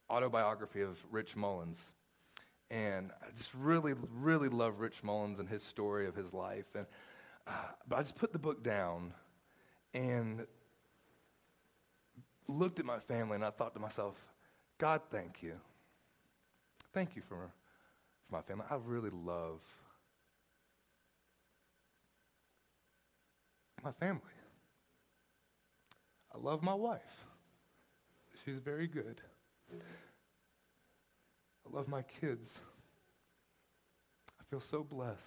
autobiography 0.10 0.82
of 0.82 0.98
Rich 1.12 1.36
Mullins. 1.36 1.94
And 2.70 3.12
I 3.22 3.32
just 3.36 3.54
really, 3.54 3.94
really 4.20 4.50
love 4.50 4.80
Rich 4.80 5.04
Mullins 5.04 5.40
and 5.40 5.48
his 5.48 5.64
story 5.64 6.08
of 6.08 6.16
his 6.16 6.34
life. 6.34 6.66
And, 6.76 6.86
uh, 7.48 7.52
but 7.88 8.00
I 8.00 8.02
just 8.02 8.16
put 8.16 8.34
the 8.34 8.40
book 8.40 8.64
down 8.64 9.14
and 9.94 10.46
looked 12.48 12.80
at 12.80 12.86
my 12.86 13.00
family, 13.00 13.36
and 13.36 13.46
I 13.46 13.50
thought 13.50 13.74
to 13.76 13.80
myself, 13.80 14.16
God, 14.78 15.02
thank 15.10 15.42
you. 15.42 15.54
Thank 16.94 17.16
you 17.16 17.22
for 17.22 17.50
for 18.28 18.36
my 18.36 18.42
family. 18.42 18.66
I 18.70 18.76
really 18.84 19.10
love 19.12 19.60
my 23.84 23.92
family. 23.92 24.22
I 26.34 26.38
love 26.40 26.64
my 26.64 26.74
wife. 26.74 27.26
She's 28.44 28.60
very 28.60 28.88
good. 28.88 29.22
I 29.72 29.78
love 31.76 31.88
my 31.88 32.02
kids. 32.04 32.54
I 34.40 34.44
feel 34.50 34.60
so 34.60 34.84
blessed. 34.84 35.20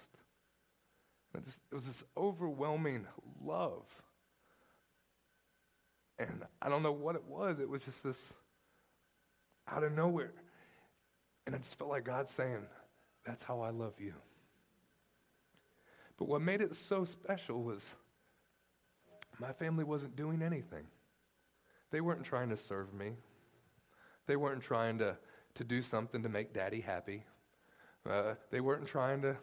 It, 1.35 1.45
just, 1.45 1.59
it 1.71 1.75
was 1.75 1.85
this 1.85 2.03
overwhelming 2.17 3.05
love. 3.43 3.83
And 6.17 6.43
I 6.61 6.69
don't 6.69 6.83
know 6.83 6.91
what 6.91 7.15
it 7.15 7.23
was. 7.25 7.59
It 7.59 7.69
was 7.69 7.85
just 7.85 8.03
this 8.03 8.33
out 9.67 9.83
of 9.83 9.93
nowhere. 9.93 10.33
And 11.45 11.55
I 11.55 11.59
just 11.59 11.77
felt 11.77 11.89
like 11.89 12.03
God 12.03 12.29
saying, 12.29 12.65
that's 13.25 13.43
how 13.43 13.61
I 13.61 13.69
love 13.69 13.93
you. 13.99 14.13
But 16.17 16.27
what 16.27 16.41
made 16.41 16.61
it 16.61 16.75
so 16.75 17.05
special 17.05 17.63
was 17.63 17.85
my 19.39 19.53
family 19.53 19.83
wasn't 19.85 20.15
doing 20.15 20.41
anything. 20.41 20.85
They 21.91 22.01
weren't 22.01 22.23
trying 22.23 22.49
to 22.49 22.57
serve 22.57 22.93
me. 22.93 23.13
They 24.29 24.35
weren't 24.35 24.61
trying 24.61 24.99
to, 24.99 25.17
to 25.55 25.63
do 25.63 25.81
something 25.81 26.21
to 26.21 26.29
make 26.29 26.53
daddy 26.53 26.81
happy. 26.81 27.23
Uh, 28.07 28.35
they 28.51 28.61
weren't 28.61 28.85
trying 28.85 29.23
to 29.23 29.35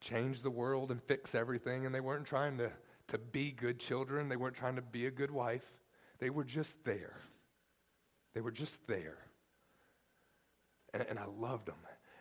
change 0.00 0.40
the 0.40 0.50
world 0.50 0.90
and 0.90 1.02
fix 1.02 1.34
everything, 1.34 1.84
and 1.84 1.94
they 1.94 2.00
weren't 2.00 2.24
trying 2.24 2.56
to, 2.56 2.72
to 3.08 3.18
be 3.18 3.52
good 3.52 3.78
children. 3.78 4.30
They 4.30 4.36
weren't 4.36 4.56
trying 4.56 4.76
to 4.76 4.82
be 4.82 5.04
a 5.04 5.10
good 5.10 5.30
wife. 5.30 5.74
They 6.20 6.30
were 6.30 6.42
just 6.42 6.74
there. 6.84 7.18
They 8.32 8.40
were 8.40 8.50
just 8.50 8.78
there. 8.86 9.18
And, 10.94 11.04
and 11.10 11.18
I 11.18 11.26
loved 11.26 11.66
them. 11.66 11.76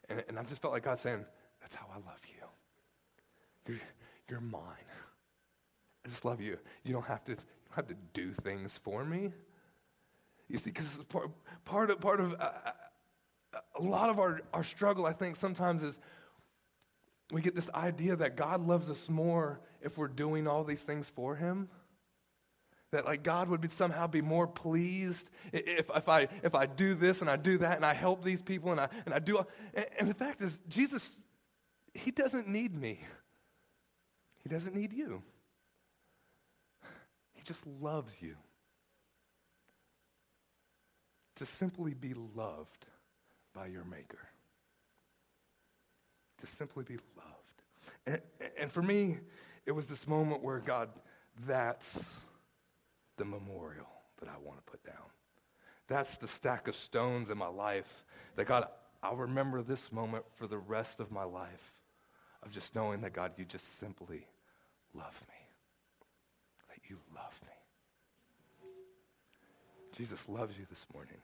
And, 0.09 0.21
and 0.27 0.37
I 0.37 0.43
just 0.43 0.61
felt 0.61 0.73
like 0.73 0.83
God 0.83 0.99
saying, 0.99 1.23
That's 1.61 1.75
how 1.75 1.85
I 1.89 1.99
love 1.99 2.19
you. 2.27 2.45
You're, 3.65 3.81
you're 4.27 4.41
mine. 4.41 4.89
I 6.05 6.09
just 6.09 6.25
love 6.25 6.41
you. 6.41 6.57
You 6.83 6.91
don't 6.91 7.07
have 7.07 7.23
to, 7.23 7.35
don't 7.35 7.75
have 7.77 7.87
to 7.87 7.95
do 8.13 8.33
things 8.33 8.77
for 8.83 9.05
me. 9.05 9.31
You 10.49 10.57
see, 10.57 10.71
because 10.71 10.99
part, 11.09 11.29
part 11.63 11.91
of, 11.91 12.01
part 12.01 12.19
of 12.19 12.33
uh, 12.33 12.51
uh, 12.65 13.59
a 13.77 13.81
lot 13.81 14.09
of 14.09 14.19
our, 14.19 14.41
our 14.51 14.63
struggle, 14.63 15.05
I 15.05 15.13
think, 15.13 15.35
sometimes 15.35 15.83
is 15.83 15.99
we 17.31 17.41
get 17.41 17.55
this 17.55 17.69
idea 17.75 18.15
that 18.15 18.35
God 18.35 18.65
loves 18.65 18.89
us 18.89 19.07
more 19.07 19.61
if 19.81 19.97
we're 19.97 20.07
doing 20.07 20.47
all 20.47 20.63
these 20.63 20.81
things 20.81 21.07
for 21.07 21.35
Him. 21.35 21.69
That 22.91 23.05
like 23.05 23.21
God 23.21 23.49
would 23.49 23.61
be, 23.61 23.69
somehow 23.69 24.07
be 24.07 24.21
more 24.21 24.47
pleased 24.47 25.29
if, 25.53 25.91
if, 25.95 26.09
I, 26.09 26.27
if 26.41 26.55
I 26.55 26.65
do 26.65 26.95
this 26.95 27.21
and 27.21 27.29
I 27.29 27.35
do 27.35 27.59
that 27.59 27.75
and 27.75 27.85
I 27.85 27.93
help 27.93 28.23
these 28.23 28.41
people 28.41 28.71
and 28.71 28.81
I, 28.81 28.89
and 29.05 29.13
I 29.13 29.19
do. 29.19 29.45
And, 29.75 29.85
and 29.99 30.09
the 30.09 30.15
fact 30.15 30.41
is, 30.41 30.59
Jesus, 30.67 31.15
He 31.93 32.09
doesn't 32.09 32.47
need 32.47 32.73
me. 32.73 33.03
He 34.41 34.49
doesn't 34.49 34.73
need 34.73 34.91
you. 34.91 35.21
He 37.33 37.43
just 37.43 37.67
loves 37.67 38.15
you. 38.19 38.35
To 41.39 41.45
simply 41.45 41.93
be 41.93 42.13
loved 42.35 42.85
by 43.55 43.67
your 43.67 43.85
Maker. 43.85 44.19
To 46.41 46.47
simply 46.47 46.83
be 46.83 46.97
loved. 47.15 47.63
And, 48.05 48.21
and 48.59 48.71
for 48.71 48.81
me, 48.81 49.19
it 49.65 49.71
was 49.71 49.85
this 49.85 50.05
moment 50.05 50.43
where 50.43 50.59
God, 50.59 50.89
that's 51.47 52.03
the 53.15 53.23
memorial 53.23 53.87
that 54.19 54.27
I 54.27 54.37
want 54.45 54.57
to 54.57 54.69
put 54.69 54.83
down. 54.83 54.95
That's 55.87 56.17
the 56.17 56.27
stack 56.27 56.67
of 56.67 56.75
stones 56.75 57.29
in 57.29 57.37
my 57.37 57.47
life 57.47 58.03
that 58.35 58.45
God, 58.45 58.67
I'll 59.01 59.15
remember 59.15 59.61
this 59.61 59.93
moment 59.93 60.25
for 60.35 60.45
the 60.45 60.57
rest 60.57 60.99
of 60.99 61.09
my 61.09 61.23
life 61.23 61.71
of 62.43 62.51
just 62.51 62.75
knowing 62.75 62.99
that 63.01 63.13
God, 63.13 63.31
you 63.37 63.45
just 63.45 63.79
simply 63.79 64.27
love 64.93 65.17
me. 65.29 65.35
That 66.67 66.79
you 66.89 66.97
love 67.15 67.39
me. 67.43 67.53
Jesus 69.95 70.27
loves 70.27 70.57
you 70.57 70.65
this 70.69 70.85
morning. 70.93 71.17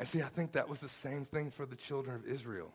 And 0.00 0.08
see, 0.08 0.22
I 0.22 0.28
think 0.28 0.52
that 0.52 0.66
was 0.66 0.78
the 0.78 0.88
same 0.88 1.26
thing 1.26 1.50
for 1.50 1.66
the 1.66 1.76
children 1.76 2.16
of 2.16 2.26
Israel. 2.26 2.72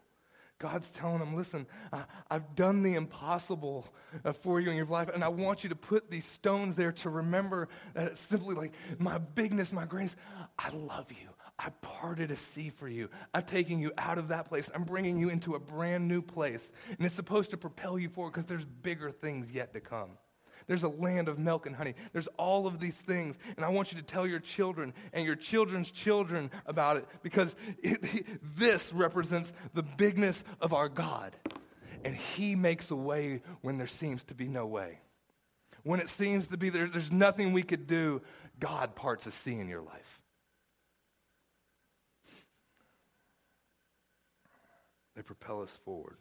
God's 0.59 0.91
telling 0.91 1.19
them, 1.19 1.35
listen, 1.35 1.65
I, 1.91 2.03
have 2.29 2.55
done 2.55 2.83
the 2.83 2.93
impossible 2.93 3.88
uh, 4.23 4.31
for 4.31 4.61
you 4.61 4.69
in 4.69 4.77
your 4.77 4.85
life, 4.85 5.09
and 5.11 5.23
I 5.23 5.27
want 5.27 5.63
you 5.63 5.69
to 5.71 5.75
put 5.75 6.11
these 6.11 6.25
stones 6.25 6.75
there 6.75 6.91
to 6.91 7.09
remember 7.09 7.67
that 7.95 8.11
it's 8.11 8.21
simply 8.21 8.53
like 8.53 8.73
my 8.99 9.17
bigness, 9.17 9.73
my 9.73 9.85
greatness. 9.85 10.15
I 10.57 10.69
love 10.69 11.11
you. 11.11 11.29
I 11.57 11.69
parted 11.81 12.29
a 12.29 12.35
sea 12.35 12.69
for 12.69 12.88
you. 12.88 13.09
I've 13.33 13.47
taken 13.47 13.79
you 13.79 13.91
out 13.97 14.19
of 14.19 14.27
that 14.27 14.47
place. 14.47 14.69
I'm 14.75 14.83
bringing 14.83 15.17
you 15.17 15.29
into 15.29 15.55
a 15.55 15.59
brand 15.59 16.07
new 16.07 16.21
place. 16.21 16.71
And 16.89 17.05
it's 17.05 17.15
supposed 17.15 17.49
to 17.51 17.57
propel 17.57 17.97
you 17.97 18.09
forward 18.09 18.33
because 18.33 18.45
there's 18.45 18.65
bigger 18.65 19.09
things 19.09 19.51
yet 19.51 19.73
to 19.73 19.79
come. 19.79 20.11
There's 20.67 20.84
a 20.84 20.89
land 20.89 21.28
of 21.28 21.38
milk 21.38 21.67
and 21.67 21.75
honey. 21.75 21.93
There's 22.12 22.28
all 22.38 22.65
of 22.65 22.80
these 22.80 22.97
things. 22.97 23.38
And 23.56 23.65
I 23.65 23.69
want 23.69 23.91
you 23.91 23.97
to 23.97 24.04
tell 24.04 24.25
your 24.25 24.39
children 24.39 24.93
and 25.13 25.25
your 25.25 25.36
children's 25.36 25.91
children 25.91 26.49
about 26.65 26.97
it 26.97 27.08
because 27.21 27.56
it, 27.84 28.25
this 28.56 28.91
represents 28.91 29.54
the 29.73 29.84
bigness 29.84 30.43
of 30.62 30.73
our 30.73 30.89
God. 30.89 31.36
And 32.04 32.15
He 32.15 32.56
makes 32.56 32.91
a 32.91 32.95
way 32.95 33.41
when 33.62 33.78
there 33.78 33.88
seems 33.88 34.23
to 34.25 34.34
be 34.34 34.47
no 34.47 34.65
way. 34.65 34.99
When 35.84 35.99
it 35.99 36.10
seems 36.10 36.47
to 36.47 36.58
be 36.58 36.69
there, 36.69 36.88
there's 36.88 37.12
nothing 37.12 37.54
we 37.54 37.62
could 37.62 37.86
do, 37.86 38.21
God 38.60 38.95
parts 38.95 39.28
a 39.28 39.32
sea 39.32 39.60
in 39.60 39.67
your 39.67 39.82
life. 39.82 40.19
They 45.15 45.21
propel 45.21 45.62
us 45.62 45.78
forward. 45.86 46.17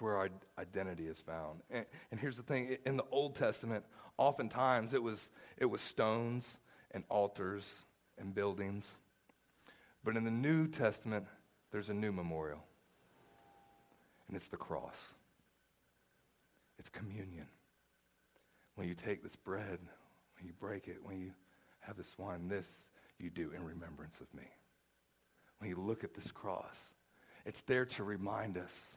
Where 0.00 0.16
our 0.16 0.28
identity 0.58 1.06
is 1.06 1.18
found. 1.18 1.60
And, 1.70 1.84
and, 2.10 2.18
here's 2.18 2.36
the 2.36 2.42
thing 2.42 2.76
in 2.86 2.96
the 2.96 3.04
Old 3.10 3.34
Testament, 3.34 3.84
oftentimes 4.16 4.94
it 4.94 5.02
was, 5.02 5.30
it 5.58 5.66
was 5.66 5.80
stones 5.80 6.58
and 6.92 7.04
altars 7.08 7.68
and 8.18 8.34
buildings. 8.34 8.88
But 10.02 10.16
in 10.16 10.24
the 10.24 10.30
New 10.30 10.66
Testament, 10.68 11.26
there's 11.70 11.90
a 11.90 11.94
new 11.94 12.12
memorial, 12.12 12.64
and 14.28 14.36
it's 14.36 14.48
the 14.48 14.56
cross. 14.56 15.14
It's 16.78 16.88
communion. 16.88 17.46
When 18.74 18.88
you 18.88 18.94
take 18.94 19.22
this 19.22 19.36
bread, 19.36 19.78
when 20.38 20.46
you 20.46 20.52
break 20.58 20.88
it, 20.88 20.98
when 21.02 21.18
you 21.18 21.32
have 21.80 21.96
this 21.96 22.14
wine, 22.18 22.48
this 22.48 22.88
you 23.18 23.28
do 23.28 23.52
in 23.54 23.62
remembrance 23.62 24.20
of 24.20 24.32
me. 24.34 24.48
When 25.58 25.68
you 25.68 25.76
look 25.76 26.04
at 26.04 26.14
this 26.14 26.32
cross, 26.32 26.94
it's 27.44 27.60
there 27.62 27.84
to 27.84 28.04
remind 28.04 28.56
us 28.56 28.96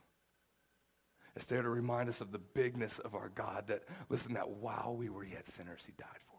it's 1.35 1.45
there 1.45 1.61
to 1.61 1.69
remind 1.69 2.09
us 2.09 2.21
of 2.21 2.31
the 2.31 2.39
bigness 2.39 2.99
of 2.99 3.15
our 3.15 3.29
God 3.29 3.65
that, 3.67 3.83
listen, 4.09 4.33
that 4.33 4.49
while 4.49 4.95
we 4.95 5.09
were 5.09 5.23
yet 5.23 5.47
sinners, 5.47 5.83
he 5.85 5.93
died 5.97 6.07
for 6.27 6.37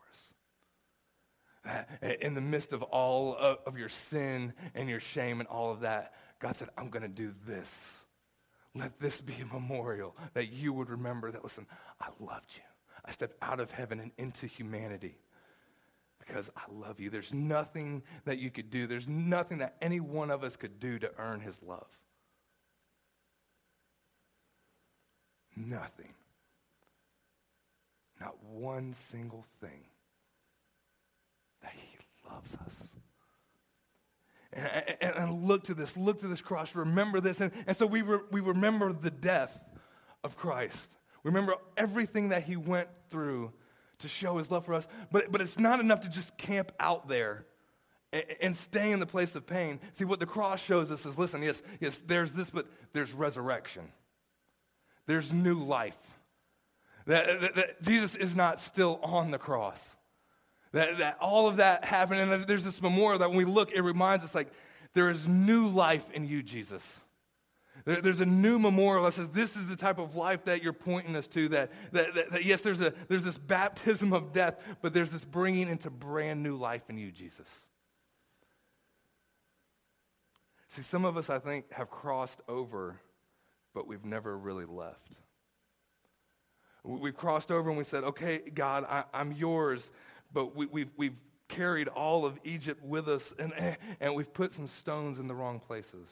us. 1.74 1.86
Eh, 2.02 2.16
in 2.20 2.34
the 2.34 2.40
midst 2.40 2.72
of 2.72 2.82
all 2.82 3.36
of 3.36 3.76
your 3.76 3.88
sin 3.88 4.52
and 4.74 4.88
your 4.88 5.00
shame 5.00 5.40
and 5.40 5.48
all 5.48 5.72
of 5.72 5.80
that, 5.80 6.14
God 6.38 6.54
said, 6.54 6.68
I'm 6.78 6.90
going 6.90 7.02
to 7.02 7.08
do 7.08 7.34
this. 7.46 8.04
Let 8.74 9.00
this 9.00 9.20
be 9.20 9.34
a 9.40 9.46
memorial 9.52 10.16
that 10.34 10.52
you 10.52 10.72
would 10.72 10.90
remember 10.90 11.30
that, 11.32 11.42
listen, 11.42 11.66
I 12.00 12.08
loved 12.20 12.56
you. 12.56 12.62
I 13.04 13.10
stepped 13.10 13.36
out 13.42 13.60
of 13.60 13.70
heaven 13.70 14.00
and 14.00 14.12
into 14.16 14.46
humanity 14.46 15.18
because 16.18 16.50
I 16.56 16.62
love 16.72 17.00
you. 17.00 17.10
There's 17.10 17.34
nothing 17.34 18.02
that 18.24 18.38
you 18.38 18.50
could 18.50 18.70
do, 18.70 18.86
there's 18.86 19.08
nothing 19.08 19.58
that 19.58 19.76
any 19.82 20.00
one 20.00 20.30
of 20.30 20.44
us 20.44 20.56
could 20.56 20.78
do 20.78 20.98
to 21.00 21.10
earn 21.18 21.40
his 21.40 21.60
love. 21.62 21.88
Nothing. 25.56 26.14
Not 28.20 28.36
one 28.42 28.92
single 28.94 29.44
thing. 29.60 29.84
That 31.62 31.72
He 31.72 32.30
loves 32.30 32.56
us. 32.66 32.88
And, 34.52 34.96
and, 35.00 35.16
and, 35.16 35.44
look 35.48 35.64
to 35.64 35.74
this, 35.74 35.96
look 35.96 36.20
to 36.20 36.28
this 36.28 36.40
cross, 36.40 36.74
remember 36.74 37.20
this. 37.20 37.40
And, 37.40 37.52
and 37.66 37.76
so 37.76 37.86
we, 37.86 38.02
re, 38.02 38.18
we 38.30 38.40
remember 38.40 38.92
the 38.92 39.10
death 39.10 39.58
of 40.22 40.36
Christ. 40.36 40.96
We 41.24 41.30
remember 41.30 41.56
everything 41.76 42.28
that 42.28 42.44
He 42.44 42.56
went 42.56 42.88
through 43.10 43.52
to 43.98 44.08
show 44.08 44.38
His 44.38 44.50
love 44.50 44.64
for 44.64 44.74
us. 44.74 44.86
But, 45.10 45.32
but 45.32 45.40
it's 45.40 45.58
not 45.58 45.80
enough 45.80 46.02
to 46.02 46.08
just 46.08 46.38
camp 46.38 46.70
out 46.78 47.08
there 47.08 47.46
and, 48.12 48.24
and 48.40 48.56
stay 48.56 48.92
in 48.92 49.00
the 49.00 49.06
place 49.06 49.34
of 49.34 49.44
pain. 49.44 49.80
See, 49.92 50.04
what 50.04 50.20
the 50.20 50.26
cross 50.26 50.62
shows 50.62 50.92
us 50.92 51.04
is 51.04 51.18
listen, 51.18 51.42
yes, 51.42 51.60
yes, 51.80 52.00
there's 52.06 52.30
this, 52.32 52.50
but 52.50 52.66
there's 52.92 53.12
resurrection 53.12 53.90
there's 55.06 55.32
new 55.32 55.58
life. 55.58 55.96
That, 57.06 57.40
that, 57.40 57.54
that, 57.56 57.82
Jesus 57.82 58.14
is 58.14 58.34
not 58.34 58.58
still 58.58 58.98
on 59.02 59.30
the 59.30 59.38
cross. 59.38 59.96
That, 60.72 60.98
that 60.98 61.18
all 61.20 61.46
of 61.46 61.58
that 61.58 61.84
happened, 61.84 62.32
and 62.32 62.44
there's 62.44 62.64
this 62.64 62.80
memorial 62.80 63.18
that 63.18 63.28
when 63.28 63.38
we 63.38 63.44
look, 63.44 63.72
it 63.72 63.82
reminds 63.82 64.24
us 64.24 64.34
like 64.34 64.48
there 64.94 65.10
is 65.10 65.28
new 65.28 65.66
life 65.66 66.10
in 66.12 66.26
you, 66.26 66.42
Jesus. 66.42 67.00
There, 67.84 68.00
there's 68.00 68.20
a 68.20 68.26
new 68.26 68.58
memorial 68.58 69.04
that 69.04 69.12
says 69.12 69.28
this 69.28 69.56
is 69.56 69.66
the 69.66 69.76
type 69.76 69.98
of 69.98 70.14
life 70.14 70.44
that 70.46 70.62
you're 70.62 70.72
pointing 70.72 71.14
us 71.16 71.26
to. 71.28 71.48
That, 71.48 71.70
that, 71.92 72.14
that, 72.14 72.30
that 72.30 72.44
yes, 72.44 72.62
there's, 72.62 72.80
a, 72.80 72.94
there's 73.08 73.22
this 73.22 73.36
baptism 73.36 74.12
of 74.12 74.32
death, 74.32 74.56
but 74.80 74.94
there's 74.94 75.10
this 75.10 75.24
bringing 75.24 75.68
into 75.68 75.90
brand 75.90 76.42
new 76.42 76.56
life 76.56 76.82
in 76.88 76.96
you, 76.96 77.10
Jesus. 77.10 77.48
See, 80.68 80.82
some 80.82 81.04
of 81.04 81.16
us, 81.16 81.30
I 81.30 81.38
think, 81.38 81.70
have 81.72 81.90
crossed 81.90 82.40
over 82.48 83.00
but 83.74 83.88
we've 83.88 84.04
never 84.04 84.38
really 84.38 84.64
left. 84.64 85.10
We've 86.84 87.16
crossed 87.16 87.50
over 87.50 87.68
and 87.70 87.78
we 87.78 87.84
said, 87.84 88.04
okay, 88.04 88.38
God, 88.54 88.84
I, 88.88 89.04
am 89.14 89.32
yours, 89.32 89.90
but 90.32 90.54
we, 90.54 90.66
we've, 90.66 90.90
we've 90.96 91.16
carried 91.48 91.88
all 91.88 92.24
of 92.24 92.38
Egypt 92.44 92.82
with 92.84 93.08
us 93.08 93.32
and, 93.38 93.52
and 94.00 94.14
we've 94.14 94.32
put 94.32 94.52
some 94.52 94.66
stones 94.66 95.18
in 95.18 95.26
the 95.26 95.34
wrong 95.34 95.60
places. 95.60 96.08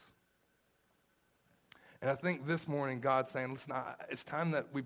And 2.01 2.11
I 2.11 2.14
think 2.14 2.46
this 2.46 2.66
morning 2.66 3.01
God's 3.01 3.31
saying, 3.31 3.53
listen, 3.53 3.72
I, 3.72 3.94
it's 4.11 4.25
time 4.25 4.51
that 4.53 4.66
we 4.72 4.83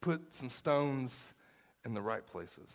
put 0.00 0.34
some 0.34 0.50
stones 0.50 1.32
in 1.84 1.94
the 1.94 2.02
right 2.02 2.24
places. 2.26 2.68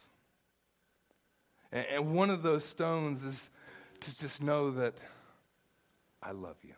And, 1.72 1.86
and 1.88 2.14
one 2.16 2.32
of 2.32 2.42
those 2.42 2.66
stones 2.66 3.24
is 3.24 3.50
to 4.02 4.18
just 4.18 4.42
know 4.42 4.72
that 4.72 4.96
I 6.22 6.32
love 6.32 6.58
you 6.64 6.74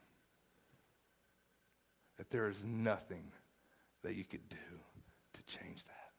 that 2.22 2.30
there 2.30 2.48
is 2.48 2.64
nothing 2.64 3.32
that 4.04 4.14
you 4.14 4.24
could 4.24 4.48
do 4.48 4.56
to 5.34 5.42
change 5.58 5.84
that. 5.86 6.12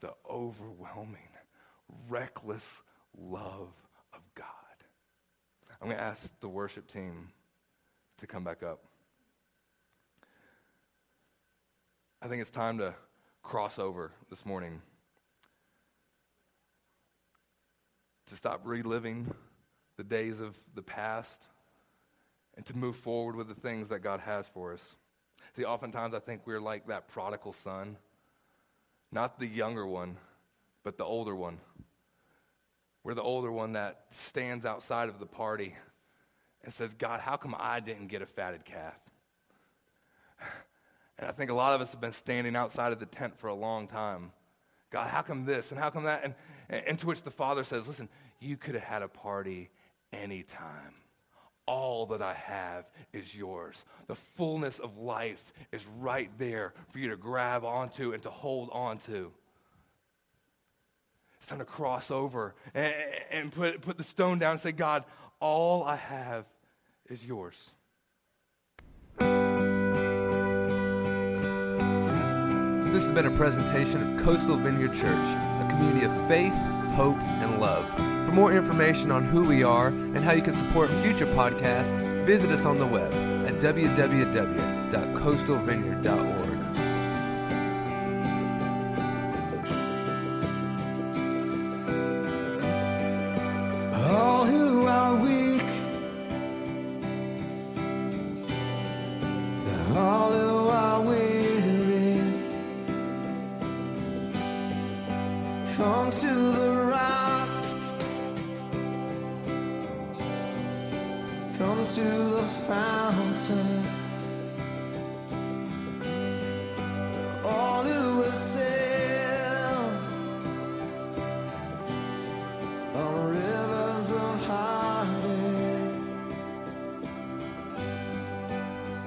The 0.00 0.14
overwhelming, 0.26 1.28
reckless 2.08 2.80
love 3.18 3.68
of 4.14 4.20
God. 4.34 4.46
I'm 5.78 5.88
going 5.88 5.98
to 5.98 6.02
ask 6.02 6.32
the 6.40 6.48
worship 6.48 6.90
team 6.90 7.32
to 8.16 8.26
come 8.26 8.44
back 8.44 8.62
up. 8.62 8.84
I 12.22 12.26
think 12.26 12.40
it's 12.40 12.48
time 12.48 12.78
to 12.78 12.94
cross 13.42 13.78
over 13.78 14.10
this 14.30 14.46
morning. 14.46 14.80
To 18.28 18.36
stop 18.36 18.62
reliving 18.64 19.34
the 19.98 20.04
days 20.04 20.40
of 20.40 20.58
the 20.74 20.80
past 20.80 21.42
and 22.56 22.64
to 22.66 22.76
move 22.76 22.96
forward 22.96 23.36
with 23.36 23.48
the 23.48 23.54
things 23.54 23.88
that 23.88 24.00
God 24.00 24.20
has 24.20 24.46
for 24.48 24.72
us. 24.72 24.96
See, 25.56 25.64
oftentimes 25.64 26.14
I 26.14 26.18
think 26.18 26.42
we're 26.46 26.60
like 26.60 26.86
that 26.88 27.08
prodigal 27.08 27.52
son, 27.52 27.96
not 29.12 29.38
the 29.38 29.46
younger 29.46 29.86
one, 29.86 30.16
but 30.82 30.98
the 30.98 31.04
older 31.04 31.34
one. 31.34 31.58
We're 33.02 33.14
the 33.14 33.22
older 33.22 33.52
one 33.52 33.72
that 33.72 34.06
stands 34.10 34.64
outside 34.64 35.08
of 35.08 35.18
the 35.20 35.26
party 35.26 35.74
and 36.64 36.72
says, 36.72 36.94
God, 36.94 37.20
how 37.20 37.36
come 37.36 37.54
I 37.58 37.80
didn't 37.80 38.06
get 38.08 38.22
a 38.22 38.26
fatted 38.26 38.64
calf? 38.64 38.98
And 41.16 41.28
I 41.28 41.30
think 41.32 41.52
a 41.52 41.54
lot 41.54 41.74
of 41.74 41.80
us 41.80 41.92
have 41.92 42.00
been 42.00 42.10
standing 42.10 42.56
outside 42.56 42.92
of 42.92 42.98
the 42.98 43.06
tent 43.06 43.38
for 43.38 43.46
a 43.46 43.54
long 43.54 43.86
time. 43.86 44.32
God, 44.90 45.08
how 45.08 45.22
come 45.22 45.44
this 45.44 45.70
and 45.70 45.78
how 45.78 45.88
come 45.88 46.02
that? 46.04 46.24
And, 46.24 46.34
and 46.68 46.98
to 46.98 47.06
which 47.06 47.22
the 47.22 47.30
father 47.30 47.62
says, 47.62 47.86
Listen, 47.86 48.08
you 48.40 48.56
could 48.56 48.74
have 48.74 48.82
had 48.82 49.02
a 49.02 49.06
party 49.06 49.70
anytime. 50.12 50.94
All 51.66 52.06
that 52.06 52.20
I 52.20 52.34
have 52.34 52.84
is 53.12 53.34
yours. 53.34 53.84
The 54.06 54.14
fullness 54.14 54.78
of 54.78 54.98
life 54.98 55.52
is 55.72 55.82
right 55.98 56.30
there 56.38 56.74
for 56.90 56.98
you 56.98 57.08
to 57.10 57.16
grab 57.16 57.64
onto 57.64 58.12
and 58.12 58.22
to 58.22 58.30
hold 58.30 58.68
onto. 58.72 59.30
It's 61.38 61.46
time 61.46 61.58
to 61.58 61.64
cross 61.64 62.10
over 62.10 62.54
and, 62.74 62.94
and 63.30 63.52
put, 63.52 63.80
put 63.82 63.96
the 63.96 64.02
stone 64.02 64.38
down 64.38 64.52
and 64.52 64.60
say, 64.60 64.72
God, 64.72 65.04
all 65.40 65.84
I 65.84 65.96
have 65.96 66.46
is 67.08 67.24
yours. 67.24 67.70
This 72.94 73.02
has 73.02 73.12
been 73.12 73.26
a 73.26 73.36
presentation 73.36 74.00
of 74.00 74.24
Coastal 74.24 74.56
Vineyard 74.56 74.94
Church, 74.94 75.02
a 75.02 75.66
community 75.68 76.06
of 76.06 76.28
faith, 76.28 76.54
hope, 76.94 77.20
and 77.20 77.60
love. 77.60 78.13
For 78.34 78.40
more 78.40 78.52
information 78.52 79.12
on 79.12 79.24
who 79.24 79.44
we 79.44 79.62
are 79.62 79.86
and 79.86 80.18
how 80.18 80.32
you 80.32 80.42
can 80.42 80.54
support 80.54 80.92
future 80.96 81.24
podcasts, 81.24 81.94
visit 82.26 82.50
us 82.50 82.64
on 82.64 82.80
the 82.80 82.86
web 82.86 83.14
at 83.46 83.60
www.coastalvineyard.org. 83.60 86.43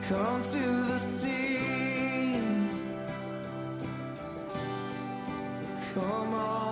come 0.07 0.41
to 0.41 0.83
the 0.89 0.99
sea. 0.99 2.39
Come 5.93 6.33
on. 6.33 6.66